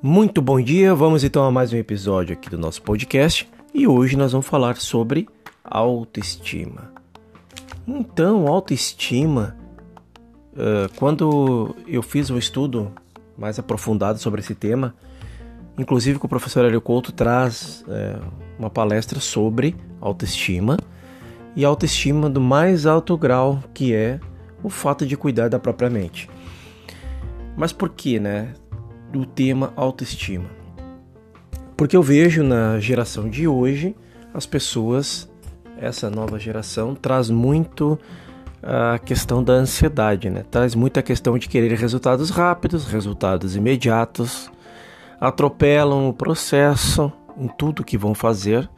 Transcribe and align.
Muito 0.00 0.40
bom 0.40 0.60
dia, 0.60 0.94
vamos 0.94 1.24
então 1.24 1.44
a 1.44 1.50
mais 1.50 1.72
um 1.72 1.76
episódio 1.76 2.32
aqui 2.32 2.48
do 2.48 2.56
nosso 2.56 2.80
podcast 2.82 3.50
e 3.74 3.84
hoje 3.86 4.16
nós 4.16 4.30
vamos 4.30 4.46
falar 4.46 4.76
sobre 4.76 5.28
autoestima. 5.64 6.92
Então, 7.84 8.46
autoestima, 8.46 9.56
quando 10.96 11.74
eu 11.86 12.00
fiz 12.00 12.30
um 12.30 12.38
estudo 12.38 12.92
mais 13.36 13.58
aprofundado 13.58 14.20
sobre 14.20 14.40
esse 14.40 14.54
tema, 14.54 14.94
inclusive 15.76 16.18
que 16.20 16.26
o 16.26 16.28
professor 16.28 16.64
Hélio 16.64 16.80
Couto 16.80 17.10
traz 17.10 17.84
uma 18.56 18.70
palestra 18.70 19.18
sobre 19.18 19.74
autoestima 20.00 20.76
e 21.56 21.64
autoestima 21.64 22.30
do 22.30 22.40
mais 22.40 22.86
alto 22.86 23.16
grau, 23.16 23.62
que 23.74 23.92
é 23.92 24.20
o 24.62 24.68
fato 24.68 25.06
de 25.06 25.16
cuidar 25.16 25.48
da 25.48 25.58
própria 25.58 25.90
mente. 25.90 26.28
Mas 27.56 27.72
por 27.72 27.90
que, 27.90 28.18
né? 28.18 28.54
do 29.10 29.24
tema 29.24 29.72
autoestima. 29.76 30.50
Porque 31.76 31.96
eu 31.96 32.02
vejo 32.02 32.42
na 32.42 32.78
geração 32.80 33.28
de 33.28 33.46
hoje 33.46 33.94
as 34.34 34.46
pessoas, 34.46 35.30
essa 35.78 36.10
nova 36.10 36.38
geração, 36.38 36.94
traz 36.94 37.30
muito 37.30 37.98
a 38.62 38.98
questão 38.98 39.42
da 39.42 39.52
ansiedade, 39.54 40.28
né? 40.28 40.44
Traz 40.50 40.74
muito 40.74 40.98
a 40.98 41.02
questão 41.02 41.38
de 41.38 41.48
querer 41.48 41.72
resultados 41.78 42.30
rápidos, 42.30 42.86
resultados 42.86 43.56
imediatos, 43.56 44.50
atropelam 45.20 46.08
o 46.08 46.12
processo 46.12 47.12
em 47.36 47.48
tudo 47.48 47.84
que 47.84 47.96
vão 47.96 48.14
fazer, 48.14 48.68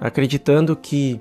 acreditando 0.00 0.76
que 0.76 1.20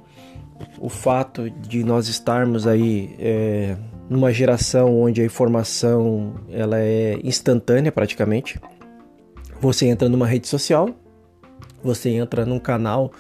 o 0.80 0.90
fato 0.90 1.50
de 1.50 1.84
nós 1.84 2.08
estarmos 2.08 2.68
aí 2.68 3.16
é, 3.20 3.76
numa 4.10 4.32
geração 4.32 5.00
onde 5.02 5.22
a 5.22 5.26
informação 5.26 6.36
ela 6.50 6.80
é 6.80 7.20
instantânea 7.24 7.92
praticamente. 7.92 8.60
Você 9.60 9.88
entra 9.88 10.10
numa 10.10 10.28
rede 10.28 10.48
social, 10.48 10.90
você 11.84 12.10
entra 12.10 12.46
num 12.46 12.60
canal 12.60 13.12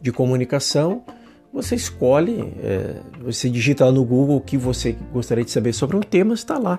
de 0.00 0.12
comunicação, 0.12 1.04
você 1.52 1.74
escolhe, 1.74 2.54
é, 2.62 2.96
você 3.20 3.50
digita 3.50 3.90
no 3.90 4.04
Google 4.04 4.36
o 4.36 4.40
que 4.40 4.56
você 4.56 4.96
gostaria 5.12 5.44
de 5.44 5.50
saber 5.50 5.72
sobre 5.72 5.96
um 5.96 6.00
tema, 6.00 6.32
está 6.32 6.58
lá. 6.58 6.78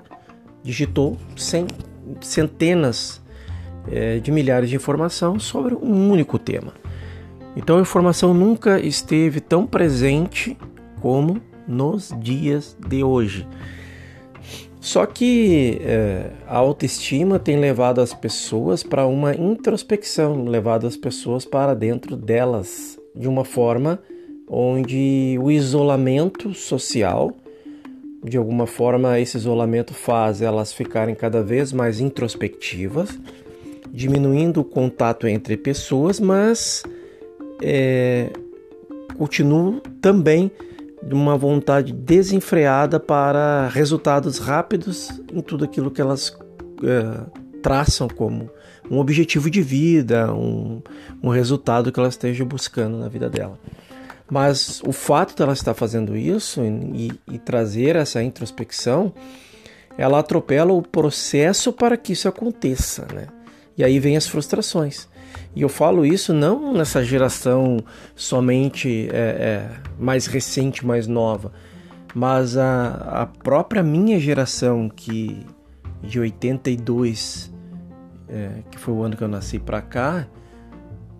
Digitou 0.63 1.17
centenas 2.21 3.21
é, 3.89 4.19
de 4.19 4.31
milhares 4.31 4.69
de 4.69 4.75
informação 4.75 5.39
sobre 5.39 5.75
um 5.75 6.09
único 6.09 6.39
tema. 6.39 6.73
Então 7.55 7.77
a 7.77 7.81
informação 7.81 8.33
nunca 8.33 8.79
esteve 8.79 9.39
tão 9.39 9.65
presente 9.65 10.57
como 11.01 11.41
nos 11.67 12.13
dias 12.19 12.77
de 12.87 13.03
hoje. 13.03 13.47
Só 14.79 15.05
que 15.05 15.79
é, 15.83 16.31
a 16.47 16.57
autoestima 16.57 17.37
tem 17.37 17.59
levado 17.59 18.01
as 18.01 18.13
pessoas 18.13 18.81
para 18.81 19.05
uma 19.05 19.35
introspecção, 19.35 20.45
levado 20.45 20.87
as 20.87 20.97
pessoas 20.97 21.45
para 21.45 21.75
dentro 21.75 22.15
delas, 22.15 22.99
de 23.15 23.27
uma 23.27 23.45
forma 23.45 23.99
onde 24.47 25.37
o 25.39 25.51
isolamento 25.51 26.53
social, 26.53 27.31
de 28.23 28.37
alguma 28.37 28.67
forma, 28.67 29.19
esse 29.19 29.37
isolamento 29.37 29.93
faz 29.93 30.41
elas 30.41 30.73
ficarem 30.73 31.15
cada 31.15 31.41
vez 31.41 31.71
mais 31.71 31.99
introspectivas, 31.99 33.19
diminuindo 33.91 34.61
o 34.61 34.65
contato 34.65 35.27
entre 35.27 35.55
pessoas, 35.57 36.19
mas 36.19 36.83
é, 37.61 38.31
continuam 39.17 39.79
também 40.01 40.51
de 41.03 41.13
uma 41.13 41.37
vontade 41.37 41.93
desenfreada 41.93 42.99
para 42.99 43.67
resultados 43.69 44.37
rápidos 44.37 45.09
em 45.33 45.41
tudo 45.41 45.65
aquilo 45.65 45.89
que 45.89 46.01
elas 46.01 46.37
é, 46.83 47.41
traçam 47.61 48.07
como 48.07 48.49
um 48.89 48.99
objetivo 48.99 49.49
de 49.49 49.61
vida, 49.61 50.33
um, 50.33 50.81
um 51.23 51.29
resultado 51.29 51.91
que 51.91 51.99
ela 51.99 52.09
esteja 52.09 52.43
buscando 52.43 52.97
na 52.97 53.07
vida 53.07 53.29
dela. 53.29 53.57
Mas 54.29 54.81
o 54.85 54.91
fato 54.91 55.35
de 55.35 55.41
ela 55.41 55.53
estar 55.53 55.73
fazendo 55.73 56.15
isso 56.15 56.61
e, 56.63 57.11
e 57.29 57.37
trazer 57.37 57.95
essa 57.95 58.23
introspecção, 58.23 59.13
ela 59.97 60.19
atropela 60.19 60.71
o 60.71 60.81
processo 60.81 61.73
para 61.73 61.97
que 61.97 62.13
isso 62.13 62.27
aconteça, 62.27 63.05
né? 63.13 63.27
E 63.77 63.83
aí 63.83 63.99
vem 63.99 64.15
as 64.15 64.27
frustrações. 64.27 65.07
E 65.55 65.61
eu 65.61 65.69
falo 65.69 66.05
isso 66.05 66.33
não 66.33 66.73
nessa 66.73 67.03
geração 67.03 67.77
somente 68.15 69.09
é, 69.11 69.17
é, 69.17 69.69
mais 69.99 70.25
recente, 70.25 70.85
mais 70.85 71.07
nova, 71.07 71.51
mas 72.13 72.57
a, 72.57 73.21
a 73.21 73.25
própria 73.25 73.83
minha 73.83 74.19
geração, 74.19 74.89
que 74.89 75.45
de 76.01 76.19
82, 76.19 77.53
é, 78.29 78.63
que 78.71 78.77
foi 78.79 78.93
o 78.93 79.03
ano 79.03 79.15
que 79.17 79.23
eu 79.23 79.27
nasci 79.27 79.59
para 79.59 79.81
cá, 79.81 80.25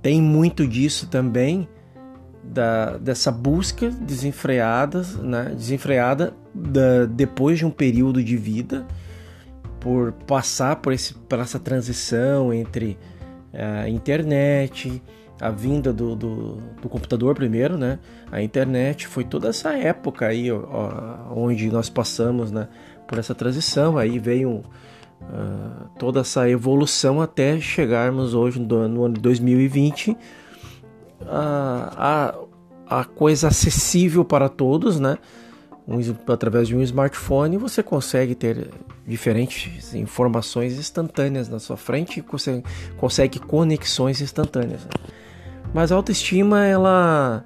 tem 0.02 0.22
muito 0.22 0.66
disso 0.66 1.08
também, 1.08 1.68
da, 2.44 2.98
dessa 2.98 3.32
busca 3.32 3.90
desenfreada, 3.90 5.04
né, 5.22 5.54
desenfreada 5.56 6.34
da, 6.54 7.06
depois 7.06 7.60
de 7.60 7.66
um 7.66 7.70
período 7.70 8.24
de 8.24 8.36
vida, 8.36 8.86
por 9.80 10.12
passar 10.12 10.78
por, 10.78 10.94
esse, 10.94 11.14
por 11.14 11.40
essa 11.40 11.60
transição 11.60 12.54
entre 12.54 12.98
a 13.54 13.90
internet, 13.90 15.02
a 15.40 15.50
vinda 15.50 15.92
do, 15.92 16.16
do, 16.16 16.58
do, 16.82 16.90
computador 16.90 17.34
primeiro, 17.36 17.78
né? 17.78 18.00
A 18.32 18.42
internet 18.42 19.08
foi 19.08 19.24
toda 19.24 19.50
essa 19.50 19.74
época 19.74 20.28
aí 20.28 20.52
ó, 20.52 21.34
onde 21.36 21.70
nós 21.72 21.90
passamos, 21.90 22.52
né? 22.52 22.68
Por 23.08 23.18
essa 23.18 23.36
transição, 23.36 23.98
aí 23.98 24.20
veio 24.20 24.64
uh, 25.22 25.90
toda 25.98 26.22
essa 26.22 26.50
evolução 26.50 27.22
até 27.22 27.60
chegarmos 27.60 28.34
hoje 28.34 28.60
no, 28.60 28.88
no 28.88 29.06
ano 29.06 29.16
2020 29.16 30.16
a, 31.28 32.36
a, 32.88 33.00
a 33.02 33.06
coisa 33.06 33.48
acessível 33.48 34.24
para 34.24 34.48
todos, 34.48 35.00
né? 35.00 35.18
Um, 35.88 36.00
através 36.32 36.68
de 36.68 36.76
um 36.76 36.82
smartphone 36.82 37.58
você 37.58 37.82
consegue 37.82 38.36
ter 38.36 38.70
diferentes 39.06 39.96
informações 39.96 40.78
instantâneas 40.78 41.50
na 41.50 41.60
sua 41.60 41.76
frente 41.76 42.20
e 42.20 42.22
consegue, 42.22 42.64
consegue 42.98 43.40
conexões 43.40 44.22
instantâneas. 44.22 44.88
Mas 45.74 45.92
a 45.92 45.96
autoestima 45.96 46.66
ela 46.66 47.44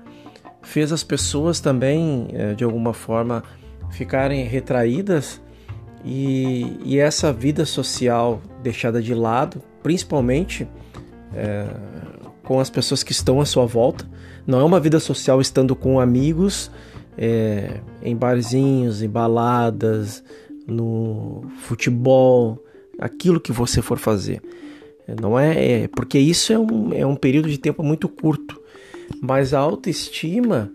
fez 0.62 0.92
as 0.92 1.04
pessoas 1.04 1.60
também 1.60 2.28
eh, 2.34 2.54
de 2.56 2.64
alguma 2.64 2.94
forma 2.94 3.44
ficarem 3.92 4.44
retraídas 4.46 5.42
e, 6.04 6.78
e 6.84 7.00
essa 7.00 7.34
vida 7.34 7.66
social 7.66 8.42
deixada 8.62 9.02
de 9.02 9.14
lado, 9.14 9.62
principalmente 9.82 10.68
é, 11.34 11.68
com 12.44 12.60
as 12.60 12.70
pessoas 12.70 13.04
que 13.04 13.12
estão 13.12 13.42
à 13.42 13.46
sua 13.46 13.66
volta. 13.66 14.08
Não 14.46 14.60
é 14.60 14.64
uma 14.64 14.80
vida 14.80 15.00
social 15.00 15.42
estando 15.42 15.76
com 15.76 16.00
amigos 16.00 16.70
é, 17.18 17.80
em 18.06 18.16
barzinhos, 18.16 19.02
em 19.02 19.10
baladas, 19.10 20.24
no 20.68 21.44
futebol, 21.58 22.64
aquilo 23.00 23.40
que 23.40 23.52
você 23.52 23.82
for 23.82 23.98
fazer. 23.98 24.42
Não 25.22 25.38
é, 25.38 25.84
é 25.84 25.88
porque 25.88 26.18
isso 26.18 26.54
é 26.54 26.58
um, 26.58 26.94
é 26.94 27.06
um 27.06 27.16
período 27.16 27.50
de 27.50 27.58
tempo 27.58 27.84
muito 27.84 28.08
curto, 28.08 28.60
mas 29.22 29.54
a 29.54 29.60
autoestima 29.60 30.72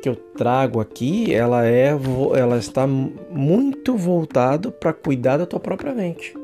que 0.00 0.08
eu 0.08 0.14
trago 0.14 0.80
aqui, 0.80 1.34
ela 1.34 1.66
é, 1.66 1.88
ela 2.34 2.58
está 2.58 2.86
muito 2.86 3.96
voltado 3.96 4.70
para 4.70 4.92
cuidar 4.92 5.38
da 5.38 5.46
tua 5.46 5.58
própria 5.58 5.94
mente, 5.94 6.34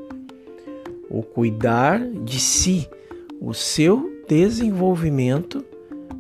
o 1.09 1.23
cuidar 1.23 2.01
de 2.01 2.41
si, 2.41 2.89
o 3.41 3.53
seu 3.55 4.11
desenvolvimento 4.27 5.65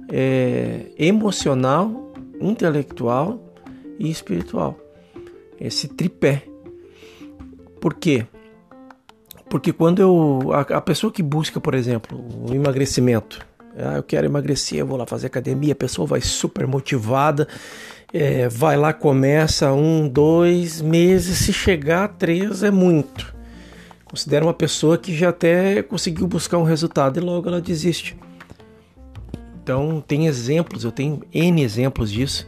é, 0.09 0.87
emocional, 0.99 2.12
intelectual 2.41 3.42
e 4.03 4.11
espiritual. 4.11 4.77
Esse 5.61 5.87
tripé. 5.87 6.43
Por 7.81 7.94
quê? 7.94 8.26
Porque 9.49 9.73
quando 9.73 10.00
eu. 10.00 10.50
A, 10.53 10.61
a 10.61 10.81
pessoa 10.81 11.12
que 11.12 11.23
busca, 11.23 11.61
por 11.61 11.75
exemplo, 11.75 12.19
o 12.49 12.53
emagrecimento, 12.53 13.47
ah, 13.76 13.97
eu 13.97 14.03
quero 14.03 14.26
emagrecer, 14.26 14.81
eu 14.81 14.87
vou 14.87 14.97
lá 14.97 15.06
fazer 15.06 15.29
academia, 15.29 15.73
a 15.73 15.76
pessoa 15.76 16.06
vai 16.06 16.21
super 16.21 16.67
motivada, 16.67 17.47
é, 18.12 18.49
vai 18.49 18.76
lá, 18.76 18.93
começa 18.93 19.73
um, 19.73 20.09
dois 20.09 20.81
meses, 20.81 21.38
se 21.38 21.53
chegar 21.53 22.05
a 22.05 22.09
três 22.09 22.62
é 22.62 22.71
muito. 22.71 23.32
Considera 24.05 24.44
uma 24.44 24.55
pessoa 24.55 24.99
que 24.99 25.15
já 25.15 25.29
até 25.29 25.82
conseguiu 25.82 26.26
buscar 26.26 26.59
um 26.59 26.65
resultado 26.65 27.19
e 27.19 27.21
logo 27.21 27.49
ela 27.49 27.61
desiste. 27.61 28.17
Então 29.62 30.03
tem 30.06 30.26
exemplos, 30.26 30.82
eu 30.82 30.91
tenho 30.91 31.23
N 31.32 31.62
exemplos 31.62 32.11
disso. 32.11 32.47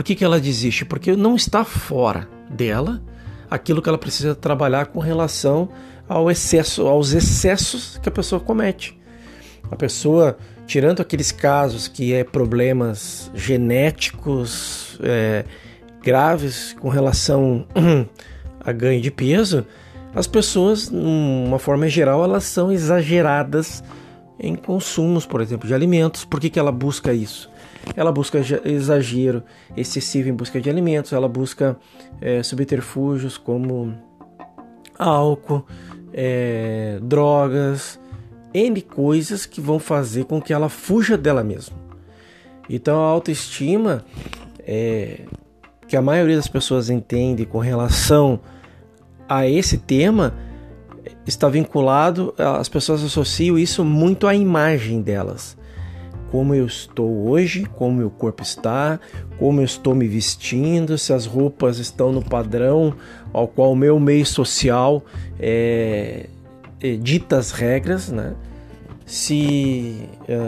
Por 0.00 0.04
que, 0.04 0.14
que 0.14 0.24
ela 0.24 0.40
desiste? 0.40 0.82
Porque 0.86 1.14
não 1.14 1.36
está 1.36 1.62
fora 1.62 2.26
dela 2.48 3.02
aquilo 3.50 3.82
que 3.82 3.88
ela 3.90 3.98
precisa 3.98 4.34
trabalhar 4.34 4.86
com 4.86 4.98
relação 4.98 5.68
ao 6.08 6.30
excesso, 6.30 6.86
aos 6.86 7.12
excessos 7.12 7.98
que 8.02 8.08
a 8.08 8.10
pessoa 8.10 8.40
comete. 8.40 8.98
A 9.70 9.76
pessoa, 9.76 10.38
tirando 10.66 11.02
aqueles 11.02 11.30
casos 11.30 11.86
que 11.86 12.14
é 12.14 12.24
problemas 12.24 13.30
genéticos, 13.34 14.98
é, 15.02 15.44
graves 16.02 16.74
com 16.80 16.88
relação 16.88 17.66
a 18.58 18.72
ganho 18.72 19.02
de 19.02 19.10
peso, 19.10 19.66
as 20.14 20.26
pessoas, 20.26 20.88
de 20.88 20.96
uma 20.96 21.58
forma 21.58 21.86
geral, 21.90 22.24
elas 22.24 22.44
são 22.44 22.72
exageradas 22.72 23.84
em 24.38 24.54
consumos, 24.54 25.26
por 25.26 25.42
exemplo, 25.42 25.68
de 25.68 25.74
alimentos. 25.74 26.24
Por 26.24 26.40
que, 26.40 26.48
que 26.48 26.58
ela 26.58 26.72
busca 26.72 27.12
isso? 27.12 27.50
Ela 27.96 28.12
busca 28.12 28.38
exagero 28.64 29.42
excessivo 29.76 30.28
em 30.28 30.34
busca 30.34 30.60
de 30.60 30.68
alimentos, 30.68 31.12
ela 31.12 31.28
busca 31.28 31.76
é, 32.20 32.42
subterfúgios 32.42 33.36
como 33.36 33.94
álcool, 34.98 35.64
é, 36.12 36.98
drogas, 37.02 37.98
N 38.52 38.82
coisas 38.82 39.46
que 39.46 39.60
vão 39.60 39.78
fazer 39.78 40.24
com 40.24 40.40
que 40.40 40.52
ela 40.52 40.68
fuja 40.68 41.16
dela 41.16 41.42
mesma. 41.42 41.76
Então 42.68 43.00
a 43.00 43.08
autoestima 43.08 44.04
é, 44.60 45.22
que 45.88 45.96
a 45.96 46.02
maioria 46.02 46.36
das 46.36 46.48
pessoas 46.48 46.90
entende 46.90 47.44
com 47.44 47.58
relação 47.58 48.40
a 49.28 49.48
esse 49.48 49.78
tema 49.78 50.34
está 51.26 51.48
vinculado, 51.48 52.34
as 52.38 52.68
pessoas 52.68 53.02
associam 53.02 53.58
isso 53.58 53.84
muito 53.84 54.26
à 54.26 54.34
imagem 54.34 55.00
delas. 55.00 55.56
Como 56.30 56.54
eu 56.54 56.66
estou 56.66 57.28
hoje, 57.28 57.64
como 57.64 57.98
meu 57.98 58.10
corpo 58.10 58.42
está, 58.42 59.00
como 59.38 59.60
eu 59.60 59.64
estou 59.64 59.94
me 59.94 60.06
vestindo, 60.06 60.96
se 60.96 61.12
as 61.12 61.26
roupas 61.26 61.78
estão 61.78 62.12
no 62.12 62.22
padrão 62.22 62.94
ao 63.32 63.48
qual 63.48 63.72
o 63.72 63.76
meu 63.76 63.98
meio 63.98 64.24
social 64.24 65.04
é, 65.38 66.28
é, 66.80 66.96
dita 66.96 67.36
as 67.36 67.50
regras, 67.50 68.10
né? 68.10 68.36
se 69.10 70.08
é, 70.28 70.38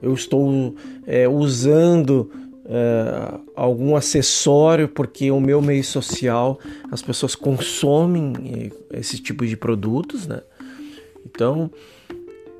eu 0.00 0.14
estou 0.14 0.76
é, 1.04 1.26
usando 1.26 2.30
é, 2.64 3.34
algum 3.56 3.96
acessório, 3.96 4.88
porque 4.88 5.28
o 5.32 5.40
meu 5.40 5.60
meio 5.60 5.82
social 5.82 6.60
as 6.90 7.02
pessoas 7.02 7.34
consomem 7.34 8.32
é, 8.92 9.00
esse 9.00 9.18
tipo 9.20 9.44
de 9.44 9.56
produtos, 9.56 10.24
né? 10.24 10.40
Então 11.24 11.68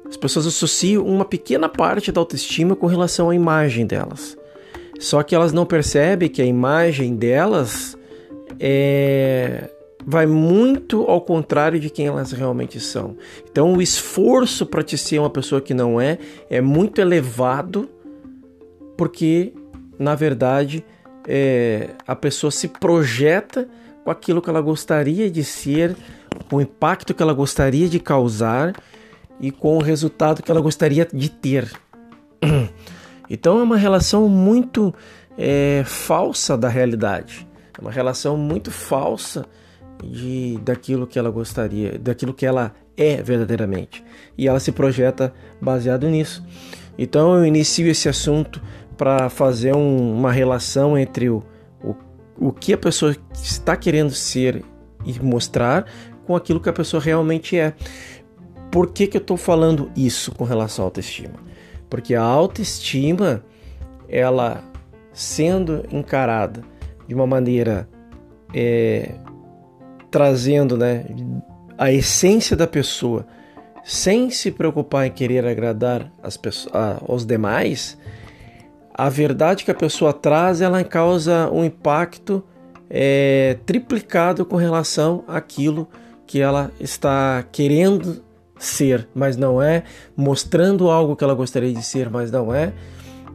as 0.09 0.17
pessoas 0.17 0.47
associam 0.47 1.05
uma 1.05 1.25
pequena 1.25 1.69
parte 1.69 2.13
da 2.13 2.21
autoestima 2.21 2.77
com 2.77 2.87
relação 2.87 3.31
à 3.31 3.35
imagem 3.35 3.87
delas. 3.87 4.37
Só 4.99 5.23
que 5.23 5.35
elas 5.35 5.53
não 5.53 5.67
percebem 5.67 6.29
que 6.29 6.41
a 6.41 6.45
imagem 6.45 7.15
delas 7.17 7.97
é, 8.59 9.69
vai 10.07 10.27
muito 10.27 11.03
ao 11.03 11.21
contrário 11.21 11.79
de 11.79 11.91
quem 11.91 12.07
elas 12.07 12.33
realmente 12.33 12.81
são. 12.81 13.17
Então 13.51 13.75
o 13.75 13.83
esforço 13.83 14.65
para 14.65 14.83
te 14.83 14.97
ser 14.97 15.19
uma 15.19 15.31
pessoa 15.31 15.61
que 15.61 15.75
não 15.75 16.01
é 16.01 16.19
é 16.49 16.61
muito 16.61 17.01
elevado 17.01 17.91
porque 18.97 19.53
na 19.99 20.15
verdade, 20.15 20.85
é, 21.27 21.91
a 22.07 22.15
pessoa 22.15 22.51
se 22.51 22.69
projeta 22.69 23.69
com 24.05 24.11
aquilo 24.11 24.41
que 24.41 24.51
ela 24.51 24.61
gostaria 24.61 25.31
de 25.31 25.43
ser, 25.43 25.97
o 26.53 26.61
impacto 26.61 27.15
que 27.15 27.23
ela 27.23 27.33
gostaria 27.33 27.89
de 27.89 27.99
causar 27.99 28.75
e 29.41 29.51
com 29.51 29.77
o 29.77 29.83
resultado 29.83 30.43
que 30.43 30.51
ela 30.51 30.61
gostaria 30.61 31.07
de 31.13 31.29
ter. 31.29 31.71
Então 33.29 33.59
é 33.59 33.63
uma 33.65 33.77
relação 33.77 34.29
muito 34.29 34.95
é, 35.37 35.83
falsa 35.85 36.57
da 36.57 36.69
realidade, 36.69 37.45
é 37.77 37.81
uma 37.81 37.91
relação 37.91 38.37
muito 38.37 38.71
falsa 38.71 39.45
de 40.01 40.59
daquilo 40.63 41.09
que 41.09 41.19
ela 41.19 41.29
gostaria, 41.29 41.99
daquilo 41.99 42.33
que 42.33 42.47
ela 42.47 42.73
é 42.97 43.23
verdadeiramente. 43.23 44.05
E 44.39 44.47
ela 44.47 44.61
se 44.61 44.71
projeta 44.71 45.35
baseado 45.61 46.09
nisso. 46.09 46.45
Então 46.99 47.35
eu 47.35 47.45
inicio 47.45 47.89
esse 47.89 48.09
assunto 48.09 48.63
para 48.97 49.29
fazer 49.29 49.75
um, 49.75 50.15
uma 50.15 50.33
relação 50.33 50.97
entre 50.97 51.29
o, 51.29 51.43
o, 51.83 51.95
o 52.39 52.53
que 52.53 52.73
a 52.73 52.79
pessoa 52.79 53.15
está 53.35 53.77
querendo 53.77 54.13
ser 54.13 54.65
e 55.05 55.21
mostrar 55.21 55.87
com 56.27 56.35
aquilo 56.35 56.61
que 56.61 56.69
a 56.69 56.73
pessoa 56.73 57.03
realmente 57.03 57.57
é. 57.57 57.75
Por 58.71 58.93
que, 58.93 59.07
que 59.07 59.17
eu 59.17 59.21
estou 59.21 59.37
falando 59.37 59.91
isso 59.97 60.33
com 60.33 60.45
relação 60.45 60.85
à 60.85 60.87
autoestima? 60.87 61.35
Porque 61.89 62.15
a 62.15 62.23
autoestima, 62.23 63.43
ela 64.09 64.63
sendo 65.13 65.85
encarada 65.91 66.63
de 67.09 67.15
uma 67.15 67.27
maneira 67.27 67.89
é, 68.55 69.15
trazendo 70.11 70.77
né, 70.77 71.07
a 71.79 71.93
essência 71.93 72.57
da 72.57 72.67
pessoa, 72.67 73.27
sem 73.85 74.31
se 74.31 74.51
preocupar 74.51 75.07
em 75.07 75.11
querer 75.11 75.47
agradar 75.47 76.13
as 76.23 76.37
pessoas, 76.37 76.73
aos 77.07 77.25
demais, 77.25 77.97
a 78.93 79.09
verdade 79.09 79.65
que 79.65 79.71
a 79.71 79.75
pessoa 79.75 80.13
traz 80.13 80.61
ela 80.61 80.83
causa 80.83 81.51
um 81.51 81.65
impacto 81.65 82.43
é, 82.89 83.59
triplicado 83.65 84.45
com 84.45 84.57
relação 84.57 85.23
àquilo 85.29 85.89
que 86.27 86.41
ela 86.41 86.71
está 86.81 87.45
querendo 87.53 88.25
ser, 88.59 89.09
mas 89.15 89.37
não 89.37 89.61
é, 89.61 89.85
mostrando 90.17 90.91
algo 90.91 91.15
que 91.15 91.23
ela 91.23 91.35
gostaria 91.35 91.73
de 91.73 91.83
ser, 91.83 92.09
mas 92.11 92.31
não 92.31 92.55
é, 92.55 92.73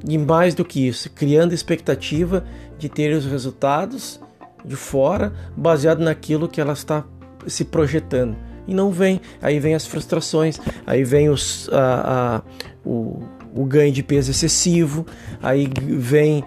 e 0.08 0.18
mais 0.18 0.56
do 0.56 0.66
que 0.66 0.88
isso, 0.88 1.10
criando 1.12 1.54
expectativa 1.54 2.44
de 2.78 2.90
ter 2.90 3.16
os 3.16 3.26
resultados 3.26 4.20
de 4.66 4.76
fora 4.76 5.34
baseado 5.56 6.00
naquilo 6.00 6.48
que 6.48 6.60
ela 6.60 6.74
está 6.74 7.04
se 7.48 7.66
projetando. 7.66 8.36
E 8.68 8.74
não 8.74 8.92
vem, 8.92 9.20
aí 9.42 9.60
vem 9.60 9.74
as 9.74 9.86
frustrações, 9.86 10.60
aí 10.86 11.04
vem 11.04 11.30
os, 11.30 11.70
a, 11.72 12.38
a, 12.38 12.42
o, 12.86 13.24
o 13.54 13.66
ganho 13.66 13.92
de 13.92 14.04
peso 14.04 14.32
excessivo, 14.32 15.06
aí 15.42 15.68
vem 15.78 16.44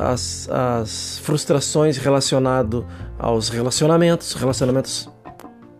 as, 0.00 0.48
as 0.50 1.18
frustrações 1.20 1.96
relacionadas 1.96 2.84
aos 3.18 3.48
relacionamentos, 3.48 4.34
relacionamentos 4.34 5.08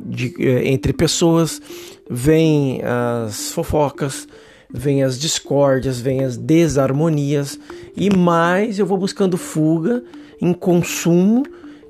de, 0.01 0.35
eh, 0.39 0.69
entre 0.69 0.93
pessoas, 0.93 1.61
vem 2.09 2.81
as 2.83 3.53
fofocas, 3.53 4.27
vem 4.71 5.03
as 5.03 5.19
discórdias, 5.19 6.01
vem 6.01 6.25
as 6.25 6.37
desarmonias 6.37 7.59
e 7.97 8.15
mais 8.15 8.79
eu 8.79 8.87
vou 8.87 8.99
buscando 8.99 9.37
fuga 9.37 10.03
em 10.41 10.53
consumo 10.53 11.45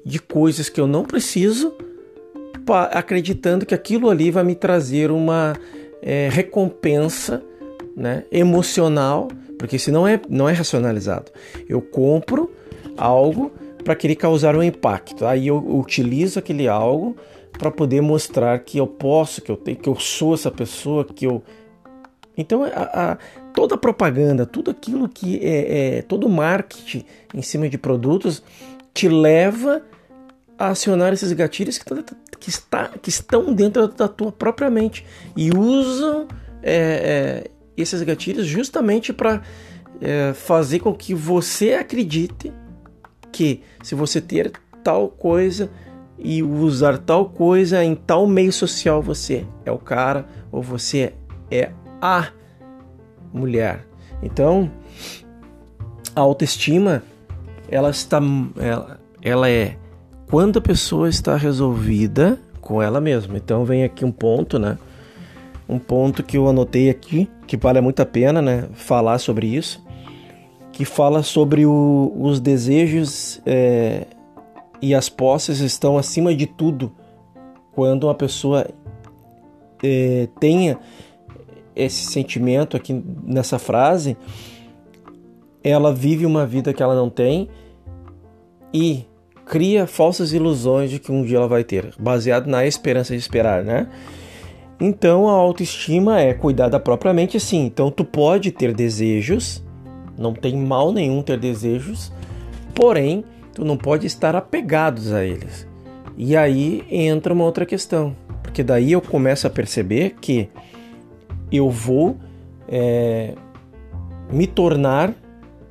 de 0.04 0.18
coisas 0.20 0.68
que 0.68 0.80
eu 0.80 0.86
não 0.86 1.04
preciso, 1.04 1.74
acreditando 2.92 3.66
que 3.66 3.74
aquilo 3.74 4.08
ali 4.08 4.30
vai 4.30 4.44
me 4.44 4.54
trazer 4.54 5.10
uma 5.10 5.54
é, 6.00 6.28
recompensa 6.30 7.42
né, 7.96 8.24
emocional, 8.30 9.28
porque 9.58 9.78
se 9.78 9.90
não 9.90 10.06
é, 10.06 10.20
não 10.28 10.48
é 10.48 10.52
racionalizado. 10.52 11.32
Eu 11.68 11.80
compro 11.80 12.50
algo 12.96 13.50
para 13.82 13.96
querer 13.96 14.16
causar 14.16 14.54
um 14.54 14.62
impacto. 14.62 15.24
Aí 15.24 15.46
eu 15.46 15.58
utilizo 15.58 16.38
aquele 16.38 16.68
algo 16.68 17.16
para 17.58 17.70
poder 17.70 18.00
mostrar 18.00 18.58
que 18.60 18.78
eu 18.78 18.86
posso, 18.86 19.40
que 19.40 19.50
eu 19.50 19.56
tenho, 19.56 19.76
que 19.76 19.88
eu 19.88 19.98
sou 19.98 20.34
essa 20.34 20.50
pessoa, 20.50 21.04
que 21.04 21.26
eu 21.26 21.42
então 22.36 22.64
a, 22.64 23.12
a, 23.12 23.18
toda 23.54 23.76
a 23.76 23.78
propaganda, 23.78 24.44
tudo 24.44 24.70
aquilo 24.70 25.08
que 25.08 25.38
é, 25.42 25.98
é 25.98 26.02
todo 26.02 26.28
marketing 26.28 27.04
em 27.34 27.40
cima 27.40 27.68
de 27.68 27.78
produtos 27.78 28.42
te 28.92 29.08
leva 29.08 29.82
a 30.58 30.68
acionar 30.68 31.12
esses 31.12 31.32
gatilhos 31.32 31.78
que, 31.78 31.84
que, 32.38 32.50
está, 32.50 32.88
que 32.88 33.08
estão 33.08 33.54
dentro 33.54 33.88
da 33.88 34.08
tua 34.08 34.32
própria 34.32 34.70
mente 34.70 35.04
e 35.36 35.50
usam 35.50 36.26
é, 36.62 37.44
é, 37.44 37.50
esses 37.76 38.02
gatilhos 38.02 38.46
justamente 38.46 39.12
para 39.12 39.42
é, 40.00 40.32
fazer 40.34 40.80
com 40.80 40.94
que 40.94 41.14
você 41.14 41.74
acredite 41.74 42.52
que 43.32 43.62
se 43.82 43.94
você 43.94 44.20
ter 44.20 44.52
tal 44.82 45.08
coisa 45.08 45.70
e 46.18 46.42
usar 46.42 46.98
tal 46.98 47.26
coisa 47.26 47.84
em 47.84 47.94
tal 47.94 48.26
meio 48.26 48.52
social 48.52 49.02
você 49.02 49.46
é 49.64 49.70
o 49.70 49.78
cara 49.78 50.26
ou 50.50 50.62
você 50.62 51.12
é 51.50 51.70
a 52.00 52.28
mulher. 53.32 53.86
Então, 54.22 54.70
a 56.14 56.20
autoestima 56.20 57.02
ela 57.68 57.90
está 57.90 58.20
ela, 58.58 59.00
ela 59.22 59.50
é 59.50 59.76
quando 60.28 60.58
a 60.58 60.62
pessoa 60.62 61.08
está 61.08 61.36
resolvida 61.36 62.38
com 62.60 62.82
ela 62.82 63.00
mesma. 63.00 63.36
Então 63.36 63.64
vem 63.64 63.84
aqui 63.84 64.04
um 64.04 64.12
ponto, 64.12 64.58
né? 64.58 64.78
Um 65.68 65.78
ponto 65.78 66.22
que 66.22 66.36
eu 66.36 66.48
anotei 66.48 66.88
aqui 66.90 67.28
que 67.46 67.56
vale 67.56 67.80
muito 67.80 68.00
a 68.00 68.06
pena 68.06 68.42
né, 68.42 68.64
falar 68.74 69.18
sobre 69.18 69.46
isso, 69.46 69.82
que 70.72 70.84
fala 70.84 71.22
sobre 71.22 71.64
o, 71.64 72.12
os 72.18 72.40
desejos 72.40 73.40
é, 73.46 74.06
e 74.80 74.94
as 74.94 75.08
posses 75.08 75.60
estão 75.60 75.96
acima 75.96 76.34
de 76.34 76.46
tudo 76.46 76.92
quando 77.72 78.04
uma 78.04 78.14
pessoa 78.14 78.66
é, 79.82 80.28
tenha 80.40 80.78
esse 81.74 82.06
sentimento 82.06 82.76
aqui 82.76 83.04
nessa 83.22 83.58
frase, 83.58 84.16
ela 85.62 85.92
vive 85.92 86.24
uma 86.24 86.46
vida 86.46 86.72
que 86.72 86.82
ela 86.82 86.94
não 86.94 87.10
tem 87.10 87.48
e 88.72 89.04
cria 89.44 89.86
falsas 89.86 90.32
ilusões 90.32 90.90
de 90.90 90.98
que 90.98 91.12
um 91.12 91.22
dia 91.22 91.36
ela 91.36 91.48
vai 91.48 91.62
ter, 91.62 91.94
baseado 91.98 92.46
na 92.46 92.66
esperança 92.66 93.12
de 93.12 93.20
esperar, 93.20 93.62
né? 93.62 93.88
Então 94.80 95.28
a 95.28 95.32
autoestima 95.32 96.20
é 96.20 96.34
cuidar 96.34 96.68
da 96.68 96.80
própria 96.80 97.12
mente, 97.12 97.38
sim. 97.38 97.64
Então 97.66 97.90
tu 97.90 98.04
pode 98.04 98.50
ter 98.50 98.74
desejos, 98.74 99.62
não 100.18 100.32
tem 100.32 100.56
mal 100.56 100.92
nenhum 100.92 101.22
ter 101.22 101.38
desejos, 101.38 102.12
porém 102.74 103.24
tu 103.56 103.64
não 103.64 103.78
pode 103.78 104.06
estar 104.06 104.36
apegados 104.36 105.14
a 105.14 105.24
eles. 105.24 105.66
E 106.14 106.36
aí 106.36 106.84
entra 106.90 107.32
uma 107.32 107.44
outra 107.44 107.64
questão, 107.64 108.14
porque 108.42 108.62
daí 108.62 108.92
eu 108.92 109.00
começo 109.00 109.46
a 109.46 109.50
perceber 109.50 110.14
que 110.20 110.50
eu 111.50 111.70
vou 111.70 112.18
é, 112.68 113.32
me 114.30 114.46
tornar 114.46 115.14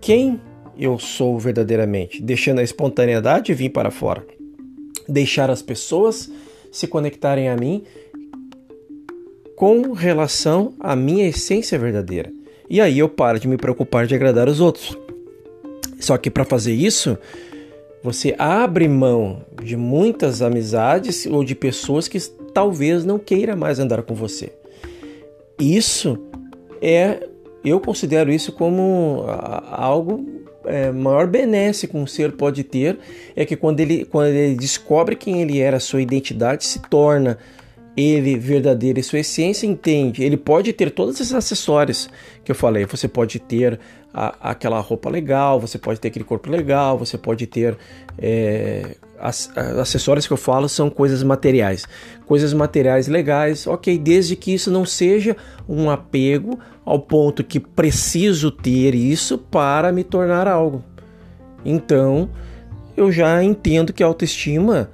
quem 0.01 0.41
eu 0.75 0.97
sou 0.97 1.37
verdadeiramente, 1.37 2.23
deixando 2.23 2.57
a 2.57 2.63
espontaneidade 2.63 3.53
vir 3.53 3.69
para 3.69 3.91
fora, 3.91 4.25
deixar 5.07 5.51
as 5.51 5.61
pessoas 5.61 6.31
se 6.71 6.87
conectarem 6.87 7.49
a 7.49 7.55
mim 7.55 7.83
com 9.55 9.91
relação 9.93 10.73
à 10.79 10.95
minha 10.95 11.27
essência 11.27 11.77
verdadeira. 11.77 12.31
E 12.67 12.81
aí 12.81 12.97
eu 12.97 13.07
paro 13.07 13.39
de 13.39 13.47
me 13.47 13.57
preocupar 13.57 14.07
de 14.07 14.15
agradar 14.15 14.49
os 14.49 14.59
outros. 14.59 14.97
Só 15.99 16.17
que 16.17 16.31
para 16.31 16.43
fazer 16.43 16.73
isso, 16.73 17.15
você 18.05 18.35
abre 18.37 18.87
mão 18.87 19.41
de 19.63 19.75
muitas 19.75 20.43
amizades 20.43 21.25
ou 21.25 21.43
de 21.43 21.55
pessoas 21.55 22.07
que 22.07 22.19
talvez 22.53 23.03
não 23.03 23.17
queira 23.17 23.55
mais 23.55 23.79
andar 23.79 24.03
com 24.03 24.13
você. 24.13 24.53
Isso 25.59 26.15
é, 26.79 27.27
eu 27.63 27.79
considero 27.79 28.31
isso 28.31 28.51
como 28.51 29.25
algo 29.71 30.23
é, 30.65 30.91
maior 30.91 31.25
benesse 31.25 31.87
que 31.87 31.97
um 31.97 32.05
ser 32.05 32.33
pode 32.33 32.63
ter 32.63 32.99
é 33.35 33.43
que 33.43 33.55
quando 33.55 33.79
ele, 33.79 34.05
quando 34.05 34.27
ele 34.27 34.53
descobre 34.53 35.15
quem 35.15 35.41
ele 35.41 35.59
era, 35.59 35.79
sua 35.79 35.99
identidade 35.99 36.63
se 36.63 36.79
torna 36.83 37.39
ele 37.97 38.37
verdadeiro 38.37 38.99
e 38.99 39.03
sua 39.03 39.19
essência 39.19 39.65
entende. 39.65 40.23
Ele 40.23 40.37
pode 40.37 40.71
ter 40.73 40.91
todos 40.91 41.19
esses 41.19 41.33
acessórios 41.33 42.07
que 42.43 42.51
eu 42.51 42.55
falei. 42.55 42.85
Você 42.85 43.07
pode 43.07 43.39
ter 43.39 43.79
a, 44.17 44.51
aquela 44.51 44.79
roupa 44.79 45.09
legal, 45.09 45.59
você 45.59 45.77
pode 45.77 45.99
ter 45.99 46.07
aquele 46.07 46.23
corpo 46.23 46.49
legal, 46.49 46.97
você 46.97 47.17
pode 47.17 47.45
ter. 47.45 47.77
É, 48.17 48.95
as, 49.19 49.51
acessórios 49.57 50.25
que 50.25 50.31
eu 50.31 50.37
falo 50.37 50.69
são 50.69 50.89
coisas 50.89 51.21
materiais. 51.21 51.85
Coisas 52.25 52.53
materiais 52.53 53.09
legais, 53.09 53.67
ok, 53.67 53.97
desde 53.97 54.37
que 54.37 54.53
isso 54.53 54.71
não 54.71 54.85
seja 54.85 55.35
um 55.67 55.89
apego 55.89 56.57
ao 56.85 56.97
ponto 56.99 57.43
que 57.43 57.59
preciso 57.59 58.51
ter 58.51 58.95
isso 58.95 59.37
para 59.37 59.91
me 59.91 60.03
tornar 60.03 60.47
algo. 60.47 60.81
Então, 61.65 62.29
eu 62.95 63.11
já 63.11 63.43
entendo 63.43 63.91
que 63.91 64.01
a 64.01 64.07
autoestima 64.07 64.91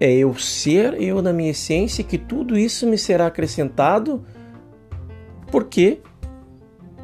é 0.00 0.10
eu 0.10 0.34
ser 0.36 0.94
eu 0.94 1.20
na 1.20 1.34
minha 1.34 1.50
essência, 1.50 2.02
que 2.02 2.16
tudo 2.16 2.56
isso 2.56 2.86
me 2.86 2.96
será 2.96 3.26
acrescentado 3.26 4.24
porque 5.50 6.00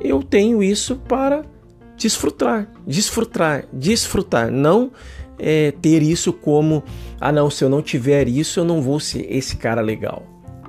eu 0.01 0.23
tenho 0.23 0.63
isso 0.63 0.97
para 0.97 1.45
desfrutar, 1.97 2.69
desfrutar, 2.87 3.67
desfrutar, 3.73 4.51
não 4.51 4.91
é, 5.39 5.73
ter 5.73 6.03
isso 6.03 6.33
como 6.33 6.83
ah 7.21 7.33
não, 7.33 7.51
se 7.51 7.65
eu 7.65 7.69
não 7.69 7.83
tiver 7.83 8.29
isso 8.29 8.61
eu 8.61 8.65
não 8.65 8.83
vou 8.83 9.01
ser 9.01 9.27
esse 9.31 9.57
cara 9.57 9.81
legal. 9.81 10.23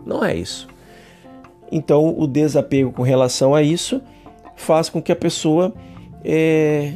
Não 0.05 0.23
é 0.23 0.35
isso. 0.35 0.67
Então 1.71 2.15
o 2.17 2.27
desapego 2.27 2.91
com 2.91 3.01
relação 3.01 3.55
a 3.55 3.61
isso 3.61 4.01
faz 4.55 4.87
com 4.87 5.01
que 5.01 5.11
a 5.11 5.15
pessoa 5.15 5.73
é, 6.23 6.93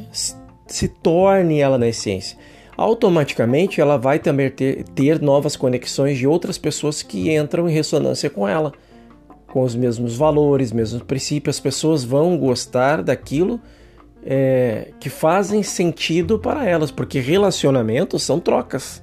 se 0.67 0.88
torne 0.88 1.59
ela 1.59 1.77
na 1.77 1.88
essência 1.88 2.38
automaticamente 2.79 3.81
ela 3.81 3.98
vai 3.98 4.19
também 4.19 4.50
ter, 4.50 4.83
ter 4.95 5.21
novas 5.21 5.57
conexões 5.57 6.17
de 6.17 6.25
outras 6.25 6.57
pessoas 6.57 7.01
que 7.01 7.36
entram 7.36 7.67
em 7.67 7.74
ressonância 7.74 8.29
com 8.29 8.48
ela, 8.48 8.71
com 9.51 9.61
os 9.63 9.75
mesmos 9.75 10.15
valores, 10.15 10.71
mesmos 10.71 11.01
princípios. 11.03 11.57
As 11.57 11.59
pessoas 11.59 12.03
vão 12.03 12.37
gostar 12.37 13.03
daquilo 13.03 13.59
é, 14.23 14.91
que 14.99 15.09
fazem 15.09 15.63
sentido 15.63 16.39
para 16.39 16.65
elas, 16.65 16.91
porque 16.91 17.19
relacionamentos 17.19 18.23
são 18.23 18.39
trocas. 18.39 19.01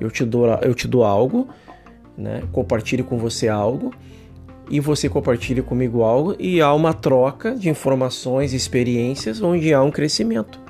Eu 0.00 0.10
te 0.10 0.24
dou, 0.24 0.46
eu 0.62 0.74
te 0.74 0.86
dou 0.86 1.04
algo, 1.04 1.48
né? 2.16 2.42
compartilho 2.52 3.04
com 3.04 3.18
você 3.18 3.48
algo, 3.48 3.92
e 4.70 4.80
você 4.80 5.08
compartilha 5.08 5.62
comigo 5.62 6.02
algo, 6.02 6.36
e 6.38 6.60
há 6.60 6.72
uma 6.72 6.92
troca 6.92 7.54
de 7.54 7.68
informações 7.68 8.52
e 8.52 8.56
experiências 8.56 9.40
onde 9.42 9.72
há 9.72 9.82
um 9.82 9.90
crescimento. 9.90 10.60